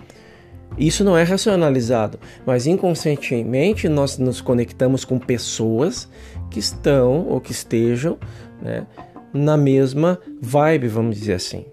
Isso 0.76 1.02
não 1.02 1.16
é 1.16 1.24
racionalizado, 1.24 2.20
mas 2.46 2.66
inconscientemente 2.66 3.88
nós 3.88 4.16
nos 4.16 4.40
conectamos 4.40 5.04
com 5.04 5.18
pessoas 5.18 6.08
que 6.50 6.60
estão 6.60 7.26
ou 7.26 7.40
que 7.40 7.50
estejam 7.50 8.16
né, 8.60 8.86
na 9.32 9.56
mesma 9.56 10.18
vibe, 10.40 10.88
vamos 10.88 11.18
dizer 11.18 11.34
assim, 11.34 11.64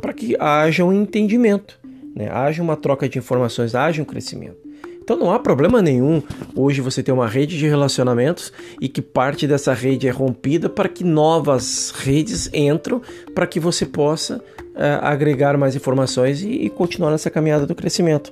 para 0.00 0.12
que 0.12 0.36
haja 0.38 0.84
um 0.84 0.92
entendimento, 0.92 1.78
né, 2.14 2.28
haja 2.30 2.62
uma 2.62 2.76
troca 2.76 3.08
de 3.08 3.18
informações, 3.18 3.74
haja 3.74 4.02
um 4.02 4.04
crescimento. 4.04 4.70
Então 5.02 5.18
não 5.18 5.32
há 5.32 5.40
problema 5.40 5.82
nenhum 5.82 6.22
hoje 6.54 6.80
você 6.80 7.02
ter 7.02 7.10
uma 7.10 7.26
rede 7.26 7.58
de 7.58 7.66
relacionamentos 7.66 8.52
e 8.80 8.88
que 8.88 9.02
parte 9.02 9.44
dessa 9.44 9.74
rede 9.74 10.06
é 10.06 10.10
rompida 10.10 10.68
para 10.68 10.88
que 10.88 11.02
novas 11.02 11.90
redes 11.90 12.48
entram 12.52 13.02
para 13.34 13.44
que 13.44 13.58
você 13.58 13.84
possa 13.84 14.40
é, 14.76 14.98
agregar 15.02 15.56
mais 15.56 15.74
informações 15.74 16.42
e, 16.42 16.50
e, 16.50 16.70
continuar 16.70 17.10
nessa 17.10 17.28
caminhada 17.28 17.66
do 17.66 17.74
crescimento. 17.74 18.30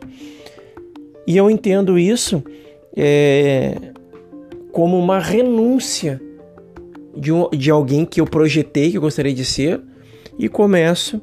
E 1.26 1.36
eu 1.36 1.50
entendo 1.50 1.98
isso 1.98 2.44
é, 2.96 3.76
como 4.70 4.96
uma 4.98 5.18
renúncia 5.18 6.20
de, 7.18 7.32
um, 7.32 7.48
de 7.50 7.70
alguém 7.70 8.04
que 8.04 8.20
eu 8.20 8.26
projetei 8.26 8.90
que 8.90 8.96
eu 8.96 9.02
gostaria 9.02 9.34
de 9.34 9.44
ser 9.44 9.80
e 10.38 10.48
começo 10.48 11.20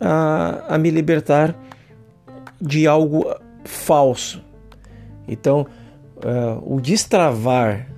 a, 0.00 0.74
a 0.74 0.78
me 0.78 0.90
libertar 0.90 1.56
de 2.60 2.86
algo 2.86 3.24
falso. 3.64 4.42
Então, 5.26 5.66
uh, 6.16 6.74
o 6.74 6.80
destravar 6.80 7.88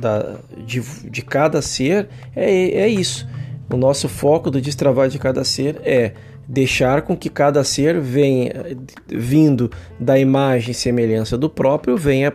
da, 0.00 0.36
de, 0.64 0.80
de 1.10 1.22
cada 1.22 1.60
ser 1.60 2.08
é, 2.34 2.50
é 2.80 2.88
isso 2.88 3.26
o 3.72 3.76
nosso 3.76 4.08
foco 4.08 4.50
do 4.50 4.60
destravar 4.60 5.08
de 5.08 5.18
cada 5.18 5.44
ser 5.44 5.80
é 5.84 6.12
deixar 6.48 7.02
com 7.02 7.16
que 7.16 7.28
cada 7.28 7.62
ser 7.62 8.00
venha 8.00 8.52
vindo 9.06 9.70
da 10.00 10.18
imagem 10.18 10.70
e 10.70 10.74
semelhança 10.74 11.36
do 11.36 11.50
próprio 11.50 11.96
venha 11.96 12.32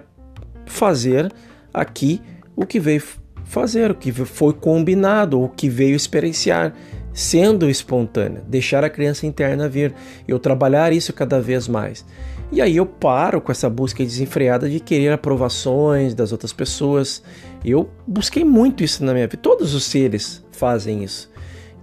fazer 0.65 1.31
aqui 1.73 2.21
o 2.55 2.65
que 2.65 2.79
veio 2.79 3.01
fazer, 3.43 3.91
o 3.91 3.95
que 3.95 4.11
foi 4.11 4.53
combinado, 4.53 5.41
o 5.41 5.49
que 5.49 5.69
veio 5.69 5.95
experienciar, 5.95 6.73
sendo 7.13 7.69
espontâneo, 7.69 8.41
deixar 8.47 8.83
a 8.83 8.89
criança 8.89 9.25
interna 9.25 9.69
vir, 9.69 9.93
eu 10.27 10.39
trabalhar 10.39 10.91
isso 10.91 11.13
cada 11.13 11.39
vez 11.39 11.67
mais. 11.67 12.05
E 12.51 12.61
aí 12.61 12.77
eu 12.77 12.85
paro 12.85 13.41
com 13.41 13.51
essa 13.51 13.69
busca 13.69 14.03
desenfreada 14.03 14.69
de 14.69 14.79
querer 14.79 15.11
aprovações 15.11 16.13
das 16.13 16.31
outras 16.31 16.53
pessoas. 16.53 17.23
Eu 17.65 17.89
busquei 18.05 18.43
muito 18.43 18.83
isso 18.83 19.03
na 19.03 19.11
minha 19.11 19.27
vida. 19.27 19.41
Todos 19.41 19.73
os 19.73 19.85
seres 19.85 20.45
fazem 20.51 21.03
isso. 21.03 21.31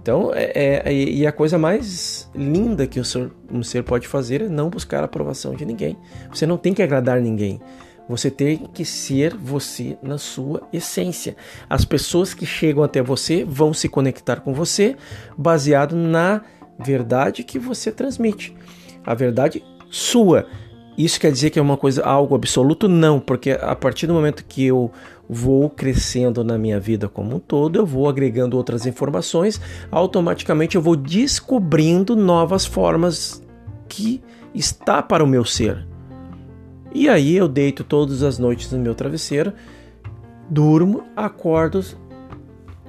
Então, 0.01 0.31
é, 0.33 0.81
é, 0.85 0.93
e 0.93 1.27
a 1.27 1.31
coisa 1.31 1.59
mais 1.59 2.29
linda 2.33 2.87
que 2.87 2.99
um 2.99 3.03
ser, 3.03 3.29
um 3.51 3.61
ser 3.61 3.83
pode 3.83 4.07
fazer 4.07 4.41
é 4.41 4.49
não 4.49 4.69
buscar 4.69 5.01
a 5.01 5.05
aprovação 5.05 5.53
de 5.53 5.63
ninguém. 5.63 5.95
Você 6.33 6.47
não 6.47 6.57
tem 6.57 6.73
que 6.73 6.81
agradar 6.81 7.21
ninguém. 7.21 7.61
Você 8.09 8.29
tem 8.29 8.57
que 8.73 8.83
ser 8.83 9.35
você 9.35 9.97
na 10.01 10.17
sua 10.17 10.67
essência. 10.73 11.35
As 11.69 11.85
pessoas 11.85 12.33
que 12.33 12.45
chegam 12.45 12.83
até 12.83 13.01
você 13.01 13.43
vão 13.43 13.73
se 13.73 13.87
conectar 13.87 14.41
com 14.41 14.53
você 14.53 14.95
baseado 15.37 15.95
na 15.95 16.41
verdade 16.79 17.43
que 17.43 17.59
você 17.59 17.91
transmite. 17.91 18.55
A 19.05 19.13
verdade 19.13 19.63
sua. 19.89 20.47
Isso 20.97 21.19
quer 21.19 21.31
dizer 21.31 21.49
que 21.49 21.57
é 21.57 21.61
uma 21.61 21.77
coisa, 21.77 22.03
algo 22.03 22.35
absoluto? 22.35 22.87
Não, 22.87 23.19
porque 23.19 23.51
a 23.51 23.75
partir 23.75 24.07
do 24.07 24.13
momento 24.13 24.43
que 24.45 24.65
eu 24.65 24.91
vou 25.29 25.69
crescendo 25.69 26.43
na 26.43 26.57
minha 26.57 26.79
vida 26.79 27.07
como 27.07 27.37
um 27.37 27.39
todo, 27.39 27.77
eu 27.77 27.85
vou 27.85 28.09
agregando 28.09 28.57
outras 28.57 28.85
informações, 28.85 29.61
automaticamente 29.89 30.75
eu 30.75 30.81
vou 30.81 30.97
descobrindo 30.97 32.15
novas 32.15 32.65
formas 32.65 33.41
que 33.87 34.21
está 34.53 35.01
para 35.01 35.23
o 35.23 35.27
meu 35.27 35.45
ser. 35.45 35.90
E 36.93 37.07
aí 37.09 37.35
eu 37.35 37.47
deito 37.47 37.83
todas 37.83 38.23
as 38.23 38.37
noites 38.37 38.71
no 38.71 38.79
meu 38.79 38.93
travesseiro, 38.93 39.53
durmo, 40.49 41.03
acordo 41.15 41.83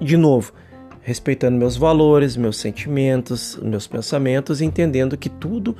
de 0.00 0.16
novo 0.16 0.52
respeitando 1.02 1.58
meus 1.58 1.76
valores, 1.76 2.36
meus 2.36 2.56
sentimentos, 2.56 3.58
meus 3.60 3.86
pensamentos, 3.86 4.60
entendendo 4.60 5.16
que 5.16 5.28
tudo, 5.28 5.76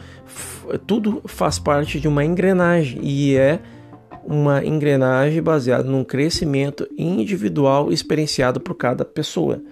tudo 0.86 1.22
faz 1.26 1.58
parte 1.58 2.00
de 2.00 2.08
uma 2.08 2.24
engrenagem 2.24 3.00
e 3.02 3.36
é 3.36 3.60
uma 4.24 4.64
engrenagem 4.64 5.40
baseada 5.40 5.84
num 5.84 6.04
crescimento 6.04 6.88
individual 6.98 7.92
experienciado 7.92 8.60
por 8.60 8.74
cada 8.74 9.04
pessoa. 9.04 9.62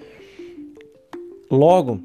Logo, 1.51 2.01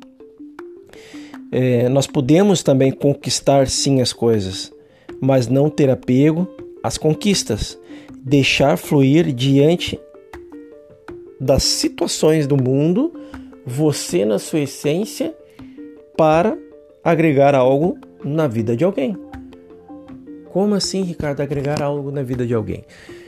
é, 1.52 1.88
nós 1.88 2.08
podemos 2.08 2.64
também 2.64 2.92
conquistar 2.92 3.68
sim 3.68 4.02
as 4.02 4.12
coisas, 4.12 4.74
mas 5.22 5.48
não 5.48 5.70
ter 5.70 5.90
apego 5.90 6.48
às 6.84 6.98
conquistas, 6.98 7.80
deixar 8.24 8.78
fluir 8.78 9.34
diante 9.34 10.00
das 11.40 11.64
situações 11.64 12.48
do 12.48 12.56
mundo, 12.56 13.14
você 13.66 14.26
na 14.26 14.40
sua 14.40 14.60
essência, 14.60 15.36
para 16.18 16.58
agregar 17.04 17.54
algo 17.56 17.98
na 18.24 18.48
vida 18.48 18.76
de 18.76 18.84
alguém. 18.84 19.18
Como 20.52 20.74
assim, 20.74 21.04
Ricardo, 21.04 21.42
agregar 21.42 21.82
algo 21.82 22.12
na 22.12 22.24
vida 22.24 22.46
de 22.46 22.54
alguém? 22.54 22.86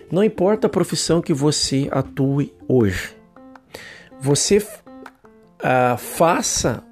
Não 0.10 0.24
importa 0.24 0.68
a 0.68 0.70
profissão 0.70 1.22
que 1.22 1.34
você 1.34 1.88
atue 1.92 2.54
hoje, 2.68 3.12
você 4.20 4.58
uh, 4.58 5.98
faça 5.98 6.84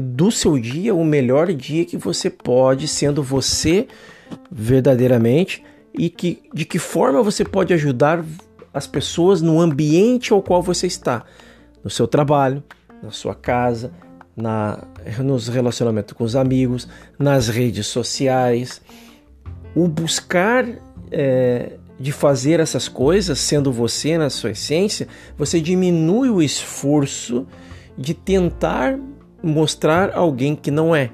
do 0.00 0.30
seu 0.30 0.58
dia 0.58 0.94
o 0.94 1.04
melhor 1.04 1.52
dia 1.52 1.84
que 1.84 1.96
você 1.96 2.30
pode, 2.30 2.88
sendo 2.88 3.22
você 3.22 3.86
verdadeiramente 4.50 5.62
e 5.94 6.08
que, 6.08 6.42
de 6.52 6.64
que 6.64 6.78
forma 6.78 7.22
você 7.22 7.44
pode 7.44 7.72
ajudar 7.74 8.24
as 8.72 8.86
pessoas 8.86 9.42
no 9.42 9.60
ambiente 9.60 10.32
ao 10.32 10.42
qual 10.42 10.62
você 10.62 10.86
está, 10.86 11.24
no 11.84 11.90
seu 11.90 12.06
trabalho, 12.06 12.62
na 13.02 13.10
sua 13.10 13.34
casa, 13.34 13.92
na, 14.36 14.82
nos 15.18 15.48
relacionamentos 15.48 16.14
com 16.14 16.24
os 16.24 16.34
amigos, 16.34 16.88
nas 17.18 17.48
redes 17.48 17.86
sociais. 17.86 18.80
O 19.74 19.86
buscar 19.88 20.66
é, 21.10 21.72
de 21.98 22.12
fazer 22.12 22.60
essas 22.60 22.88
coisas, 22.88 23.38
sendo 23.38 23.70
você 23.70 24.16
na 24.16 24.30
sua 24.30 24.50
essência, 24.50 25.06
você 25.36 25.60
diminui 25.60 26.30
o 26.30 26.42
esforço 26.42 27.46
de 27.96 28.14
tentar 28.14 28.98
mostrar 29.42 30.14
alguém 30.14 30.56
que 30.56 30.70
não 30.70 30.94
é. 30.94 31.10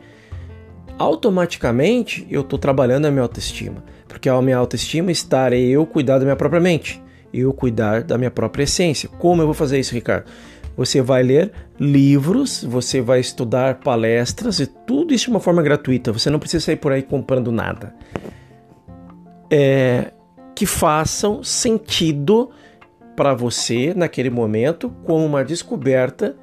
Automaticamente 0.98 2.26
eu 2.28 2.40
estou 2.40 2.58
trabalhando 2.58 3.06
a 3.06 3.10
minha 3.10 3.22
autoestima, 3.22 3.84
porque 4.08 4.28
a 4.28 4.42
minha 4.42 4.56
autoestima 4.56 5.12
está 5.12 5.54
em 5.54 5.68
eu 5.68 5.86
cuidar 5.86 6.18
da 6.18 6.24
minha 6.24 6.36
própria 6.36 6.60
mente, 6.60 7.00
eu 7.32 7.52
cuidar 7.52 8.02
da 8.02 8.18
minha 8.18 8.30
própria 8.30 8.64
essência. 8.64 9.08
Como 9.18 9.40
eu 9.40 9.46
vou 9.46 9.54
fazer 9.54 9.78
isso, 9.78 9.94
Ricardo? 9.94 10.26
Você 10.76 11.00
vai 11.00 11.22
ler 11.22 11.52
livros, 11.78 12.64
você 12.64 13.00
vai 13.00 13.20
estudar 13.20 13.76
palestras 13.76 14.60
e 14.60 14.66
tudo 14.66 15.14
isso 15.14 15.24
de 15.24 15.30
uma 15.30 15.40
forma 15.40 15.62
gratuita. 15.62 16.12
Você 16.12 16.30
não 16.30 16.38
precisa 16.38 16.64
sair 16.64 16.76
por 16.76 16.92
aí 16.92 17.02
comprando 17.02 17.52
nada. 17.52 17.94
É, 19.50 20.12
que 20.54 20.66
façam 20.66 21.42
sentido 21.42 22.50
para 23.16 23.34
você 23.34 23.92
naquele 23.94 24.30
momento 24.30 24.90
como 25.04 25.24
uma 25.24 25.44
descoberta 25.44 26.36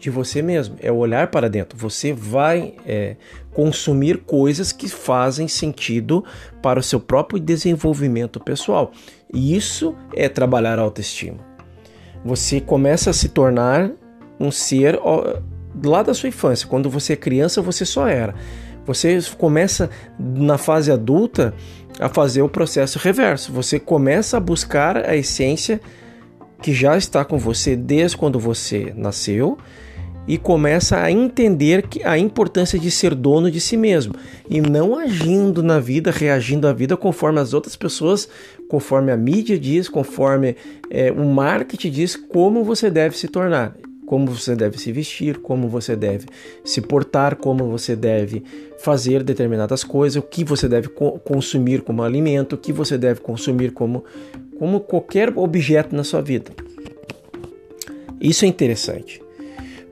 de 0.00 0.10
você 0.10 0.40
mesmo, 0.40 0.76
é 0.80 0.90
olhar 0.90 1.28
para 1.28 1.48
dentro. 1.48 1.78
Você 1.78 2.12
vai 2.12 2.74
é, 2.86 3.16
consumir 3.52 4.18
coisas 4.18 4.72
que 4.72 4.88
fazem 4.88 5.46
sentido 5.46 6.24
para 6.62 6.80
o 6.80 6.82
seu 6.82 6.98
próprio 6.98 7.38
desenvolvimento 7.38 8.40
pessoal. 8.40 8.92
E 9.32 9.54
isso 9.54 9.94
é 10.14 10.28
trabalhar 10.28 10.78
a 10.78 10.82
autoestima. 10.82 11.38
Você 12.24 12.60
começa 12.60 13.10
a 13.10 13.12
se 13.12 13.28
tornar 13.28 13.90
um 14.38 14.50
ser 14.50 14.98
lá 15.84 16.02
da 16.02 16.14
sua 16.14 16.28
infância. 16.28 16.66
Quando 16.66 16.88
você 16.88 17.12
é 17.12 17.16
criança, 17.16 17.60
você 17.60 17.84
só 17.84 18.08
era. 18.08 18.34
Você 18.86 19.20
começa 19.38 19.90
na 20.18 20.56
fase 20.56 20.90
adulta 20.90 21.54
a 21.98 22.08
fazer 22.08 22.42
o 22.42 22.48
processo 22.48 22.98
reverso. 22.98 23.52
Você 23.52 23.78
começa 23.78 24.38
a 24.38 24.40
buscar 24.40 24.96
a 24.96 25.14
essência 25.14 25.80
que 26.62 26.72
já 26.72 26.96
está 26.96 27.24
com 27.24 27.38
você 27.38 27.76
desde 27.76 28.16
quando 28.16 28.38
você 28.38 28.92
nasceu 28.96 29.58
e 30.26 30.38
começa 30.38 31.00
a 31.00 31.10
entender 31.10 31.88
que 31.88 32.02
a 32.02 32.18
importância 32.18 32.78
de 32.78 32.90
ser 32.90 33.14
dono 33.14 33.50
de 33.50 33.60
si 33.60 33.76
mesmo 33.76 34.14
e 34.48 34.60
não 34.60 34.98
agindo 34.98 35.62
na 35.62 35.80
vida, 35.80 36.10
reagindo 36.10 36.68
à 36.68 36.72
vida 36.72 36.96
conforme 36.96 37.40
as 37.40 37.52
outras 37.54 37.76
pessoas, 37.76 38.28
conforme 38.68 39.10
a 39.10 39.16
mídia 39.16 39.58
diz, 39.58 39.88
conforme 39.88 40.56
é, 40.90 41.10
o 41.10 41.24
marketing 41.24 41.90
diz 41.90 42.16
como 42.16 42.62
você 42.62 42.90
deve 42.90 43.16
se 43.16 43.28
tornar, 43.28 43.76
como 44.06 44.26
você 44.26 44.54
deve 44.54 44.78
se 44.78 44.92
vestir, 44.92 45.38
como 45.38 45.68
você 45.68 45.96
deve 45.96 46.26
se 46.64 46.80
portar, 46.80 47.36
como 47.36 47.66
você 47.66 47.96
deve 47.96 48.44
fazer 48.78 49.22
determinadas 49.22 49.82
coisas, 49.82 50.16
o 50.16 50.22
que 50.22 50.44
você 50.44 50.68
deve 50.68 50.88
co 50.88 51.18
consumir 51.20 51.82
como 51.82 52.02
alimento, 52.02 52.54
o 52.54 52.58
que 52.58 52.72
você 52.72 52.96
deve 52.96 53.20
consumir 53.20 53.72
como, 53.72 54.04
como 54.58 54.80
qualquer 54.80 55.32
objeto 55.36 55.94
na 55.94 56.04
sua 56.04 56.20
vida. 56.20 56.50
Isso 58.20 58.44
é 58.44 58.48
interessante 58.48 59.20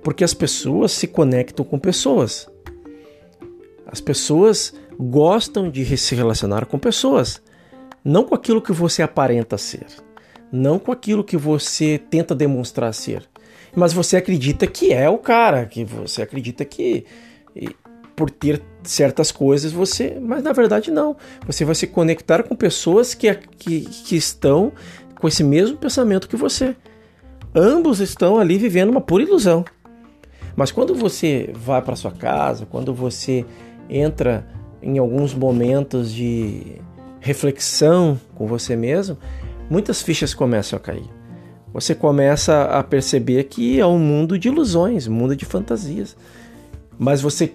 porque 0.09 0.25
as 0.25 0.33
pessoas 0.33 0.93
se 0.93 1.07
conectam 1.07 1.63
com 1.63 1.79
pessoas. 1.79 2.49
As 3.87 4.01
pessoas 4.01 4.73
gostam 4.99 5.71
de 5.71 5.85
se 5.99 6.15
relacionar 6.15 6.65
com 6.65 6.79
pessoas, 6.79 7.43
não 8.03 8.25
com 8.25 8.35
aquilo 8.35 8.63
que 8.63 8.73
você 8.73 9.03
aparenta 9.03 9.59
ser, 9.59 9.85
não 10.51 10.79
com 10.79 10.91
aquilo 10.91 11.23
que 11.23 11.37
você 11.37 11.99
tenta 11.99 12.35
demonstrar 12.35 12.95
ser, 12.95 13.29
mas 13.77 13.93
você 13.93 14.17
acredita 14.17 14.67
que 14.67 14.95
é 14.95 15.11
o 15.11 15.19
cara, 15.19 15.67
que 15.67 15.85
você 15.85 16.23
acredita 16.23 16.65
que 16.65 17.05
por 18.17 18.31
ter 18.31 18.63
certas 18.85 19.31
coisas 19.31 19.73
você, 19.73 20.19
mas 20.19 20.43
na 20.43 20.55
verdade 20.55 20.91
não. 20.91 21.19
Você 21.47 21.67
vai 21.67 21.75
se 21.75 21.87
conectar 21.87 22.43
com 22.45 22.57
pessoas 22.57 23.13
que, 23.13 23.31
que, 23.35 23.83
que 23.83 24.17
estão 24.17 24.73
com 25.21 25.29
esse 25.29 25.45
mesmo 25.45 25.77
pensamento 25.77 26.27
que 26.27 26.35
você. 26.35 26.75
Ambos 27.55 28.01
estão 28.01 28.39
ali 28.39 28.57
vivendo 28.57 28.89
uma 28.89 29.03
pura 29.03 29.23
ilusão. 29.23 29.67
Mas 30.59 30.73
quando 30.73 30.93
você 30.93 31.51
vai 31.55 31.81
para 31.81 31.95
sua 31.95 32.11
casa, 32.11 32.67
quando 32.67 32.93
você 32.93 33.47
entra 33.89 34.45
em 34.83 34.99
alguns 34.99 35.33
momentos 35.33 36.13
de 36.13 36.83
reflexão 37.21 38.21
com 38.35 38.45
você 38.45 38.75
mesmo, 38.75 39.17
muitas 39.71 40.03
fichas 40.03 40.35
começam 40.35 40.77
a 40.77 40.81
cair. 40.81 41.09
Você 41.73 41.95
começa 41.95 42.65
a 42.65 42.83
perceber 42.83 43.45
que 43.45 43.79
é 43.79 43.87
um 43.87 44.01
mundo 44.01 44.37
de 44.37 44.49
ilusões, 44.49 45.07
um 45.07 45.13
mundo 45.13 45.37
de 45.37 45.45
fantasias. 45.45 46.17
Mas 46.99 47.21
você 47.21 47.53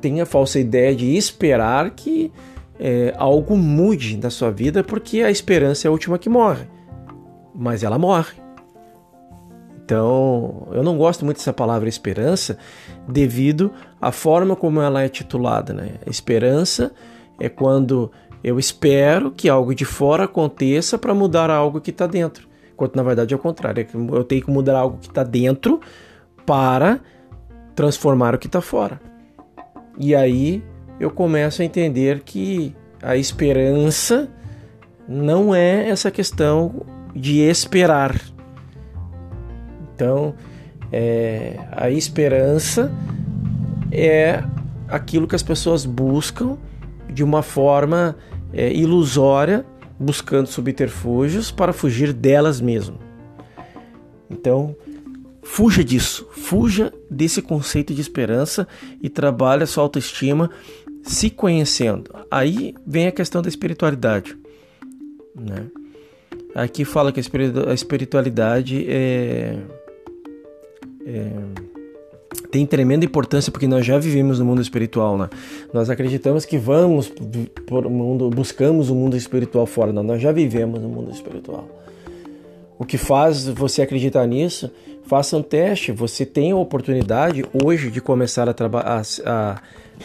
tem 0.00 0.22
a 0.22 0.24
falsa 0.24 0.58
ideia 0.58 0.96
de 0.96 1.18
esperar 1.18 1.90
que 1.90 2.32
é, 2.80 3.12
algo 3.18 3.58
mude 3.58 4.16
na 4.16 4.30
sua 4.30 4.50
vida, 4.50 4.82
porque 4.82 5.20
a 5.20 5.30
esperança 5.30 5.86
é 5.86 5.88
a 5.90 5.92
última 5.92 6.18
que 6.18 6.30
morre. 6.30 6.64
Mas 7.54 7.82
ela 7.82 7.98
morre. 7.98 8.47
Então, 9.88 10.68
eu 10.70 10.82
não 10.82 10.98
gosto 10.98 11.24
muito 11.24 11.38
dessa 11.38 11.50
palavra 11.50 11.88
esperança 11.88 12.58
devido 13.08 13.72
à 13.98 14.12
forma 14.12 14.54
como 14.54 14.82
ela 14.82 15.02
é 15.02 15.08
titulada. 15.08 15.72
Né? 15.72 15.92
Esperança 16.06 16.92
é 17.40 17.48
quando 17.48 18.12
eu 18.44 18.58
espero 18.58 19.30
que 19.30 19.48
algo 19.48 19.74
de 19.74 19.86
fora 19.86 20.24
aconteça 20.24 20.98
para 20.98 21.14
mudar 21.14 21.48
algo 21.48 21.80
que 21.80 21.88
está 21.88 22.06
dentro. 22.06 22.46
Enquanto 22.74 22.96
na 22.96 23.02
verdade 23.02 23.32
é 23.32 23.36
o 23.38 23.40
contrário, 23.40 23.80
é 23.80 24.14
eu 24.14 24.24
tenho 24.24 24.44
que 24.44 24.50
mudar 24.50 24.78
algo 24.78 24.98
que 24.98 25.08
está 25.08 25.22
dentro 25.22 25.80
para 26.44 27.00
transformar 27.74 28.34
o 28.34 28.38
que 28.38 28.46
está 28.46 28.60
fora. 28.60 29.00
E 29.98 30.14
aí 30.14 30.62
eu 31.00 31.10
começo 31.10 31.62
a 31.62 31.64
entender 31.64 32.20
que 32.26 32.76
a 33.02 33.16
esperança 33.16 34.28
não 35.08 35.54
é 35.54 35.88
essa 35.88 36.10
questão 36.10 36.84
de 37.14 37.40
esperar 37.40 38.14
então, 39.98 40.32
é, 40.92 41.58
a 41.72 41.90
esperança 41.90 42.92
é 43.90 44.44
aquilo 44.86 45.26
que 45.26 45.34
as 45.34 45.42
pessoas 45.42 45.84
buscam 45.84 46.56
de 47.12 47.24
uma 47.24 47.42
forma 47.42 48.16
é, 48.52 48.72
ilusória, 48.72 49.66
buscando 49.98 50.46
subterfúgios 50.46 51.50
para 51.50 51.72
fugir 51.72 52.12
delas 52.12 52.60
mesmas. 52.60 53.00
Então, 54.30 54.76
fuja 55.42 55.82
disso, 55.82 56.28
fuja 56.30 56.92
desse 57.10 57.42
conceito 57.42 57.92
de 57.92 58.00
esperança 58.00 58.68
e 59.02 59.08
trabalhe 59.08 59.64
a 59.64 59.66
sua 59.66 59.82
autoestima 59.82 60.48
se 61.02 61.28
conhecendo. 61.28 62.14
Aí 62.30 62.72
vem 62.86 63.08
a 63.08 63.12
questão 63.12 63.42
da 63.42 63.48
espiritualidade. 63.48 64.38
Né? 65.34 65.66
Aqui 66.54 66.84
fala 66.84 67.10
que 67.10 67.18
a 67.18 67.74
espiritualidade 67.74 68.86
é 68.88 69.58
é, 71.08 71.30
tem 72.50 72.66
tremenda 72.66 73.04
importância 73.04 73.50
porque 73.50 73.66
nós 73.66 73.84
já 73.84 73.98
vivemos 73.98 74.38
no 74.38 74.44
mundo 74.44 74.60
espiritual, 74.60 75.16
né? 75.16 75.30
Nós 75.72 75.88
acreditamos 75.88 76.44
que 76.44 76.58
vamos 76.58 77.10
por 77.66 77.88
mundo, 77.88 78.28
buscamos 78.28 78.90
o 78.90 78.94
mundo 78.94 79.16
espiritual 79.16 79.66
fora, 79.66 79.92
não, 79.92 80.02
nós 80.02 80.20
já 80.20 80.32
vivemos 80.32 80.82
no 80.82 80.88
mundo 80.88 81.10
espiritual. 81.10 81.66
O 82.78 82.84
que 82.84 82.96
faz 82.96 83.48
você 83.48 83.82
acreditar 83.82 84.26
nisso? 84.26 84.70
Faça 85.02 85.36
um 85.36 85.42
teste. 85.42 85.90
Você 85.90 86.24
tem 86.24 86.52
a 86.52 86.56
oportunidade 86.56 87.44
hoje 87.64 87.90
de 87.90 88.00
começar 88.00 88.48
a, 88.48 88.52
a, 88.52 89.02
a, 89.26 89.62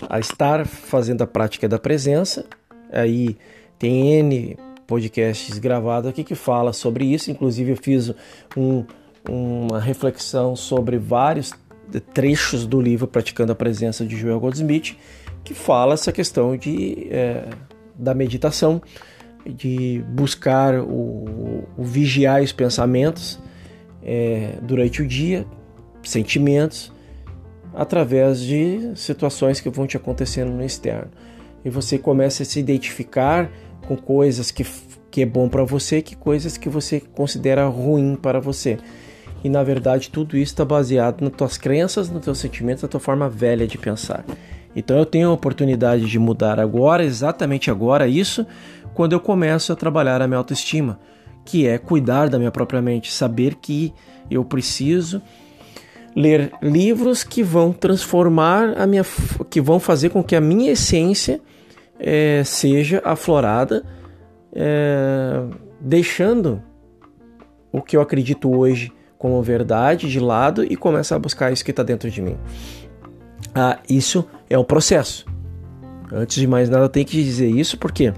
a 0.09 0.19
estar 0.19 0.65
fazendo 0.65 1.21
a 1.21 1.27
prática 1.27 1.67
da 1.67 1.77
presença. 1.77 2.45
Aí 2.91 3.37
tem 3.77 4.13
N 4.13 4.57
podcasts 4.87 5.59
gravados 5.59 6.09
aqui 6.09 6.23
que 6.23 6.33
fala 6.33 6.73
sobre 6.73 7.05
isso. 7.05 7.29
Inclusive 7.29 7.73
eu 7.73 7.77
fiz 7.77 8.11
um 8.57 8.83
uma 9.29 9.79
reflexão 9.79 10.55
sobre 10.55 10.97
vários 10.97 11.53
trechos 12.13 12.65
do 12.65 12.81
livro 12.81 13.07
Praticando 13.07 13.51
a 13.51 13.55
Presença 13.55 14.05
de 14.05 14.15
Joel 14.15 14.39
Goldsmith, 14.39 14.97
que 15.43 15.53
fala 15.53 15.93
essa 15.93 16.11
questão 16.11 16.55
de, 16.57 17.07
é, 17.09 17.47
da 17.95 18.13
meditação, 18.13 18.81
de 19.45 20.03
buscar 20.09 20.79
o, 20.79 21.67
o 21.77 21.83
vigiar 21.83 22.41
os 22.41 22.51
pensamentos 22.51 23.39
é, 24.01 24.57
durante 24.61 25.01
o 25.01 25.07
dia, 25.07 25.45
sentimentos, 26.01 26.91
através 27.73 28.39
de 28.39 28.91
situações 28.95 29.59
que 29.59 29.69
vão 29.69 29.87
te 29.87 29.97
acontecendo 29.97 30.51
no 30.51 30.63
externo. 30.63 31.09
e 31.65 31.69
você 31.69 31.97
começa 31.97 32.43
a 32.43 32.45
se 32.45 32.59
identificar 32.59 33.49
com 33.87 33.95
coisas 33.95 34.51
que, 34.51 34.65
que 35.09 35.21
é 35.21 35.25
bom 35.25 35.49
para 35.49 35.63
você, 35.63 36.01
que 36.01 36.15
coisas 36.15 36.57
que 36.57 36.69
você 36.69 36.99
considera 36.99 37.65
ruim 37.67 38.15
para 38.15 38.39
você. 38.39 38.77
E 39.43 39.49
na 39.49 39.63
verdade 39.63 40.09
tudo 40.09 40.37
isso 40.37 40.53
está 40.53 40.63
baseado 40.63 41.21
nas 41.21 41.33
tuas 41.33 41.57
crenças, 41.57 42.09
nos 42.09 42.23
teus 42.23 42.37
sentimentos, 42.37 42.83
na 42.83 42.89
tua 42.89 42.99
forma 42.99 43.29
velha 43.29 43.67
de 43.67 43.77
pensar. 43.77 44.23
Então 44.75 44.97
eu 44.97 45.05
tenho 45.05 45.29
a 45.29 45.33
oportunidade 45.33 46.05
de 46.05 46.17
mudar 46.17 46.59
agora, 46.59 47.03
exatamente 47.03 47.69
agora, 47.69 48.07
isso, 48.07 48.45
quando 48.93 49.13
eu 49.13 49.19
começo 49.19 49.71
a 49.71 49.75
trabalhar 49.75 50.21
a 50.21 50.27
minha 50.27 50.37
autoestima, 50.37 50.99
que 51.45 51.67
é 51.67 51.77
cuidar 51.77 52.29
da 52.29 52.37
minha 52.37 52.51
própria 52.51 52.81
mente, 52.81 53.11
saber 53.11 53.55
que 53.55 53.93
eu 54.31 54.43
preciso 54.43 55.21
ler 56.15 56.53
livros 56.61 57.23
que 57.23 57.43
vão 57.43 57.71
transformar 57.71 58.75
a 58.77 58.85
minha, 58.85 59.03
que 59.49 59.59
vão 59.59 59.79
fazer 59.79 60.09
com 60.09 60.23
que 60.23 60.35
a 60.35 60.41
minha 60.41 60.71
essência 60.71 61.41
é, 61.99 62.43
seja 62.43 63.01
aflorada, 63.03 63.83
é, 64.53 65.43
deixando 65.79 66.61
o 67.71 67.81
que 67.81 67.97
eu 67.97 68.01
acredito 68.01 68.55
hoje 68.55 68.91
como 69.23 69.41
verdade 69.41 70.11
de 70.11 70.19
lado 70.19 70.65
e 70.65 70.75
começar 70.75 71.15
a 71.15 71.19
buscar 71.19 71.49
isso 71.49 71.63
que 71.63 71.71
está 71.71 71.81
dentro 71.81 72.11
de 72.11 72.21
mim. 72.21 72.35
Ah, 73.55 73.79
isso 73.89 74.27
é 74.49 74.57
o 74.57 74.65
processo. 74.65 75.25
Antes 76.11 76.35
de 76.35 76.45
mais 76.45 76.67
nada, 76.67 76.83
eu 76.83 76.89
tenho 76.89 77.05
que 77.05 77.23
dizer 77.23 77.47
isso 77.47 77.77
porque 77.77 78.11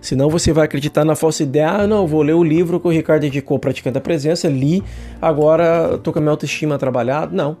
senão 0.00 0.30
você 0.30 0.50
vai 0.50 0.64
acreditar 0.64 1.04
na 1.04 1.14
falsa 1.14 1.42
ideia, 1.42 1.68
ah, 1.68 1.86
não, 1.86 2.06
vou 2.06 2.22
ler 2.22 2.32
o 2.32 2.42
livro 2.42 2.80
que 2.80 2.88
o 2.88 2.90
Ricardo 2.90 3.26
indicou, 3.26 3.58
Praticando 3.58 3.98
a 3.98 4.00
Presença, 4.00 4.48
li, 4.48 4.82
agora 5.20 5.96
estou 5.96 6.10
com 6.10 6.20
a 6.20 6.22
minha 6.22 6.30
autoestima 6.30 6.78
trabalhada. 6.78 7.36
Não, 7.36 7.58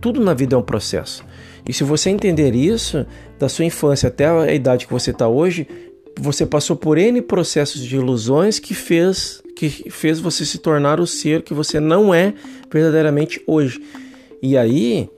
tudo 0.00 0.20
na 0.20 0.34
vida 0.34 0.54
é 0.54 0.58
um 0.58 0.62
processo. 0.62 1.24
E 1.68 1.72
se 1.72 1.82
você 1.82 2.10
entender 2.10 2.54
isso, 2.54 3.04
da 3.40 3.48
sua 3.48 3.64
infância 3.64 4.06
até 4.06 4.28
a 4.28 4.54
idade 4.54 4.86
que 4.86 4.92
você 4.92 5.10
está 5.10 5.26
hoje, 5.26 5.66
você 6.16 6.46
passou 6.46 6.76
por 6.76 6.96
N 6.96 7.20
processos 7.22 7.84
de 7.84 7.96
ilusões 7.96 8.60
que 8.60 8.72
fez, 8.72 9.42
que 9.56 9.90
fez 9.90 10.20
você 10.20 10.44
se 10.44 10.58
tornar 10.58 11.00
o 11.00 11.06
ser 11.06 11.42
que 11.42 11.54
você 11.54 11.80
não 11.80 12.14
é 12.14 12.34
verdadeiramente 12.70 13.42
hoje. 13.46 13.82
E 14.42 14.56
aí, 14.56 15.08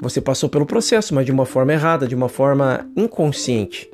você 0.00 0.20
passou 0.20 0.48
pelo 0.48 0.64
processo, 0.64 1.14
mas 1.14 1.26
de 1.26 1.30
uma 1.30 1.44
forma 1.44 1.74
errada, 1.74 2.08
de 2.08 2.14
uma 2.14 2.28
forma 2.28 2.90
inconsciente. 2.96 3.88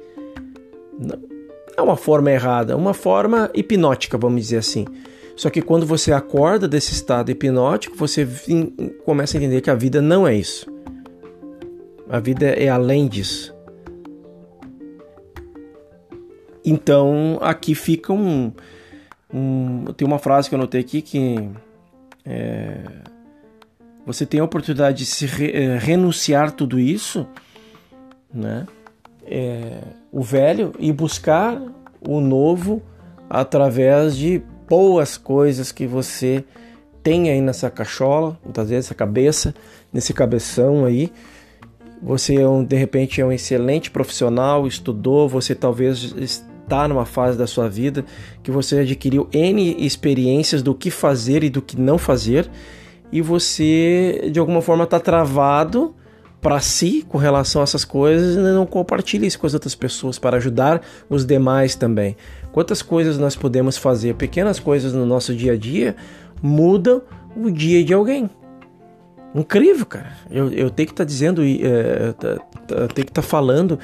Não 0.99 1.29
é 1.77 1.83
uma 1.83 1.97
forma 1.97 2.31
errada, 2.31 2.73
é 2.73 2.77
uma 2.77 2.95
forma 2.95 3.51
hipnótica, 3.55 4.17
vamos 4.17 4.41
dizer 4.41 4.59
assim. 4.59 4.85
Só 5.37 5.51
que 5.51 5.63
quando 5.63 5.87
você 5.87 6.13
acorda 6.13 6.67
desse 6.67 6.93
estado 6.93 7.31
hipnótico, 7.31 7.97
você 7.97 8.27
começa 9.05 9.37
a 9.37 9.39
entender 9.39 9.61
que 9.61 9.71
a 9.71 9.75
vida 9.75 10.01
não 10.01 10.27
é 10.27 10.35
isso. 10.35 10.67
A 12.09 12.19
vida 12.19 12.47
é 12.47 12.69
além 12.69 13.07
disso. 13.07 13.55
Então, 16.65 17.39
aqui 17.41 17.75
fica 17.75 18.13
um, 18.13 18.53
um. 19.33 19.87
Tem 19.97 20.07
uma 20.07 20.19
frase 20.19 20.49
que 20.49 20.55
eu 20.55 20.59
notei 20.59 20.81
aqui 20.81 21.03
que. 21.03 21.51
É, 22.25 22.83
você 24.07 24.25
tem 24.25 24.41
a 24.41 24.45
oportunidade 24.45 24.99
de 24.99 25.07
se 25.07 25.27
re, 25.27 25.51
é, 25.53 25.79
renunciar 25.79 26.53
tudo 26.53 26.79
isso, 26.79 27.27
né? 28.33 28.67
É, 29.27 29.81
o 30.11 30.23
velho 30.23 30.73
e 30.79 30.91
buscar 30.93 31.61
o 32.01 32.21
novo 32.21 32.83
através 33.29 34.17
de 34.17 34.43
boas 34.69 35.19
coisas 35.19 35.71
que 35.71 35.87
você 35.87 36.45
tem 37.03 37.31
aí 37.31 37.41
nessa 37.41 37.71
cachola, 37.71 38.39
muitas 38.43 38.71
vezes 38.71 38.87
essa 38.87 38.95
cabeça, 38.95 39.55
nesse 39.93 40.13
cabeção 40.13 40.85
aí. 40.85 41.13
Você 42.03 42.37
é 42.37 42.49
um, 42.49 42.65
de 42.65 42.77
repente 42.77 43.21
é 43.21 43.27
um 43.27 43.33
excelente 43.33 43.91
profissional, 43.91 44.67
estudou, 44.67 45.29
você 45.29 45.55
talvez 45.55 46.45
está 46.69 46.87
numa 46.87 47.07
fase 47.07 47.39
da 47.39 47.47
sua 47.47 47.69
vida 47.69 48.05
que 48.43 48.51
você 48.51 48.81
adquiriu 48.81 49.27
N 49.33 49.75
experiências 49.79 50.63
do 50.63 50.75
que 50.75 50.91
fazer 50.91 51.43
e 51.43 51.49
do 51.49 51.63
que 51.63 51.81
não 51.81 51.97
fazer 51.97 52.51
e 53.11 53.23
você 53.23 54.29
de 54.31 54.39
alguma 54.39 54.61
forma 54.61 54.85
está 54.85 55.01
travado 55.01 55.95
para 56.41 56.61
si 56.61 57.05
com 57.09 57.19
relação 57.19 57.63
a 57.63 57.65
essas 57.65 57.85
coisas 57.85 58.37
e 58.37 58.39
não 58.39 58.67
compartilha 58.67 59.27
isso 59.27 59.39
com 59.39 59.47
as 59.47 59.55
outras 59.55 59.75
pessoas 59.75 60.19
para 60.19 60.37
ajudar 60.37 60.83
os 61.09 61.25
demais 61.25 61.75
também. 61.75 62.17
Quantas 62.53 62.83
coisas 62.83 63.19
nós 63.19 63.35
podemos 63.35 63.77
fazer, 63.77 64.15
pequenas 64.15 64.61
coisas 64.61 64.93
no 64.93 65.05
nosso 65.05 65.35
dia 65.35 65.55
a 65.55 65.57
dia, 65.57 65.97
mudam 66.41 67.03
o 67.37 67.51
dia 67.51 67.83
de 67.83 67.93
alguém. 67.93 68.31
Incrível, 69.35 69.85
cara. 69.85 70.13
Eu, 70.31 70.51
eu 70.53 70.71
tenho 70.71 70.87
que 70.87 70.93
estar 70.93 71.05
tá 71.05 71.05
dizendo, 71.05 71.43
é, 71.43 72.15
tenho 72.15 72.87
que 72.95 73.01
estar 73.01 73.13
tá 73.13 73.23
falando 73.23 73.79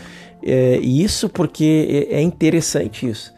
é, 0.44 0.76
isso 0.78 1.28
porque 1.28 2.08
é, 2.10 2.16
é 2.16 2.22
interessante 2.22 3.08
isso. 3.08 3.32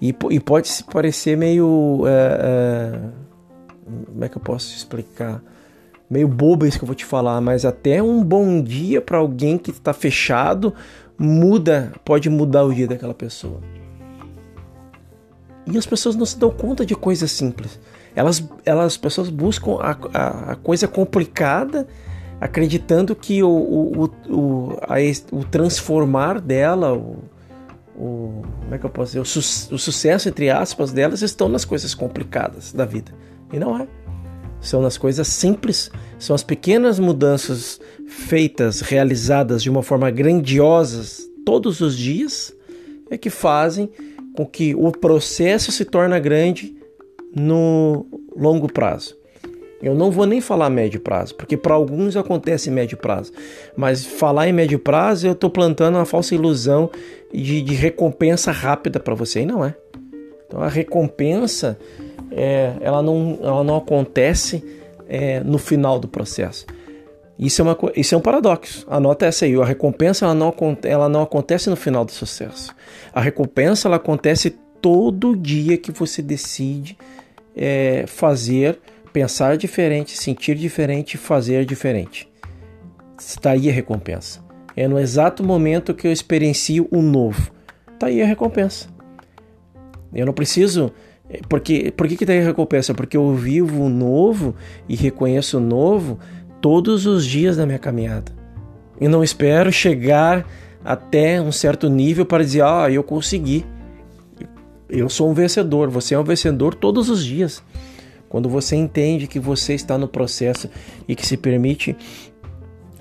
E, 0.00 0.14
e, 0.30 0.40
pode 0.40 0.68
se 0.68 0.84
parecer 0.84 1.36
meio. 1.36 2.04
É, 2.06 2.10
é 2.42 3.20
como 4.06 4.24
é 4.24 4.28
que 4.28 4.36
eu 4.36 4.42
posso 4.42 4.74
explicar? 4.74 5.42
Meio 6.08 6.28
bobo 6.28 6.66
isso 6.66 6.78
que 6.78 6.84
eu 6.84 6.86
vou 6.86 6.94
te 6.94 7.04
falar, 7.04 7.40
mas 7.40 7.64
até 7.64 8.02
um 8.02 8.22
bom 8.22 8.62
dia 8.62 9.00
para 9.00 9.18
alguém 9.18 9.56
que 9.56 9.70
está 9.70 9.92
fechado 9.92 10.74
muda, 11.20 11.92
pode 12.02 12.30
mudar 12.30 12.64
o 12.64 12.72
dia 12.72 12.88
daquela 12.88 13.12
pessoa. 13.12 13.60
E 15.66 15.76
as 15.76 15.84
pessoas 15.84 16.16
não 16.16 16.24
se 16.24 16.38
dão 16.38 16.50
conta 16.50 16.84
de 16.84 16.96
coisas 16.96 17.30
simples. 17.30 17.78
Elas, 18.16 18.42
elas 18.64 18.86
as 18.86 18.96
pessoas 18.96 19.28
buscam 19.28 19.76
a, 19.80 19.96
a, 20.14 20.52
a 20.52 20.56
coisa 20.56 20.88
complicada, 20.88 21.86
acreditando 22.40 23.14
que 23.14 23.42
o, 23.42 23.48
o, 23.48 24.04
o, 24.28 24.78
a, 24.82 24.96
o 25.36 25.44
transformar 25.44 26.40
dela, 26.40 26.94
o, 26.94 27.18
o, 27.94 28.42
como 28.62 28.74
é 28.74 28.78
que 28.78 28.86
eu 28.86 28.90
posso 28.90 29.10
dizer, 29.10 29.20
o, 29.20 29.24
su, 29.24 29.74
o 29.74 29.78
sucesso 29.78 30.28
entre 30.28 30.48
aspas 30.48 30.90
delas 30.90 31.20
estão 31.20 31.48
nas 31.48 31.64
coisas 31.64 31.94
complicadas 31.94 32.72
da 32.72 32.84
vida. 32.84 33.12
E 33.52 33.58
não 33.58 33.78
é. 33.78 33.86
São 34.60 34.80
nas 34.80 34.96
coisas 34.96 35.26
simples, 35.28 35.90
são 36.18 36.34
as 36.34 36.42
pequenas 36.42 36.98
mudanças 36.98 37.80
feitas, 38.06 38.80
realizadas 38.80 39.62
de 39.62 39.70
uma 39.70 39.82
forma 39.82 40.10
grandiosa 40.10 41.28
todos 41.44 41.80
os 41.80 41.96
dias, 41.96 42.54
é 43.10 43.16
que 43.16 43.30
fazem 43.30 43.90
com 44.34 44.46
que 44.46 44.74
o 44.74 44.92
processo 44.92 45.72
se 45.72 45.84
torne 45.84 46.18
grande 46.20 46.76
no 47.34 48.06
longo 48.36 48.70
prazo. 48.70 49.19
Eu 49.82 49.94
não 49.94 50.10
vou 50.10 50.26
nem 50.26 50.40
falar 50.40 50.68
médio 50.68 51.00
prazo, 51.00 51.34
porque 51.34 51.56
para 51.56 51.74
alguns 51.74 52.16
acontece 52.16 52.70
médio 52.70 52.98
prazo. 52.98 53.32
Mas 53.74 54.04
falar 54.04 54.48
em 54.48 54.52
médio 54.52 54.78
prazo, 54.78 55.26
eu 55.26 55.32
estou 55.32 55.48
plantando 55.48 55.96
uma 55.96 56.04
falsa 56.04 56.34
ilusão 56.34 56.90
de, 57.32 57.62
de 57.62 57.74
recompensa 57.74 58.52
rápida 58.52 59.00
para 59.00 59.14
você, 59.14 59.40
e 59.40 59.46
não 59.46 59.64
é. 59.64 59.74
Então 60.46 60.60
a 60.60 60.68
recompensa 60.68 61.78
é, 62.30 62.74
ela, 62.80 63.02
não, 63.02 63.38
ela 63.42 63.64
não 63.64 63.76
acontece 63.76 64.62
é, 65.08 65.40
no 65.40 65.58
final 65.58 65.98
do 65.98 66.08
processo. 66.08 66.66
Isso 67.38 67.62
é, 67.62 67.64
uma, 67.64 67.78
isso 67.96 68.14
é 68.14 68.18
um 68.18 68.20
paradoxo. 68.20 68.86
Anota 68.90 69.24
essa 69.24 69.46
aí. 69.46 69.54
A 69.54 69.64
recompensa 69.64 70.26
ela 70.26 70.34
não, 70.34 70.54
ela 70.82 71.08
não 71.08 71.22
acontece 71.22 71.70
no 71.70 71.76
final 71.76 72.04
do 72.04 72.12
sucesso. 72.12 72.74
A 73.14 73.20
recompensa 73.20 73.88
ela 73.88 73.96
acontece 73.96 74.50
todo 74.82 75.34
dia 75.34 75.78
que 75.78 75.90
você 75.90 76.20
decide 76.20 76.98
é, 77.56 78.04
fazer, 78.06 78.78
pensar 79.12 79.56
diferente, 79.56 80.16
sentir 80.16 80.54
diferente, 80.54 81.16
fazer 81.16 81.64
diferente. 81.64 82.28
Está 83.18 83.50
aí 83.50 83.68
a 83.68 83.72
recompensa. 83.72 84.40
É 84.76 84.88
no 84.88 84.98
exato 84.98 85.44
momento 85.44 85.94
que 85.94 86.06
eu 86.06 86.12
experiencio 86.12 86.88
o 86.90 87.02
novo. 87.02 87.50
Está 87.92 88.06
aí 88.06 88.22
a 88.22 88.26
recompensa. 88.26 88.88
Eu 90.14 90.26
não 90.26 90.32
preciso. 90.32 90.92
Porque, 91.48 91.92
por 91.96 92.08
que, 92.08 92.16
que 92.16 92.30
aí 92.30 92.40
a 92.40 92.44
recompensa? 92.44 92.94
Porque 92.94 93.16
eu 93.16 93.34
vivo 93.34 93.84
o 93.84 93.88
novo 93.88 94.54
e 94.88 94.96
reconheço 94.96 95.58
o 95.58 95.60
novo 95.60 96.18
todos 96.60 97.06
os 97.06 97.24
dias 97.24 97.56
da 97.56 97.66
minha 97.66 97.78
caminhada. 97.78 98.32
E 99.00 99.08
não 99.08 99.22
espero 99.22 99.72
chegar 99.72 100.46
até 100.84 101.40
um 101.40 101.52
certo 101.52 101.88
nível 101.88 102.24
para 102.26 102.42
dizer, 102.42 102.62
ah, 102.62 102.88
eu 102.90 103.02
consegui. 103.02 103.64
Eu 104.88 105.08
sou 105.08 105.30
um 105.30 105.34
vencedor. 105.34 105.88
Você 105.90 106.14
é 106.14 106.18
um 106.18 106.24
vencedor 106.24 106.74
todos 106.74 107.08
os 107.08 107.24
dias. 107.24 107.62
Quando 108.30 108.48
você 108.48 108.76
entende 108.76 109.26
que 109.26 109.40
você 109.40 109.74
está 109.74 109.98
no 109.98 110.06
processo 110.06 110.70
e 111.08 111.16
que 111.16 111.26
se 111.26 111.36
permite 111.36 111.96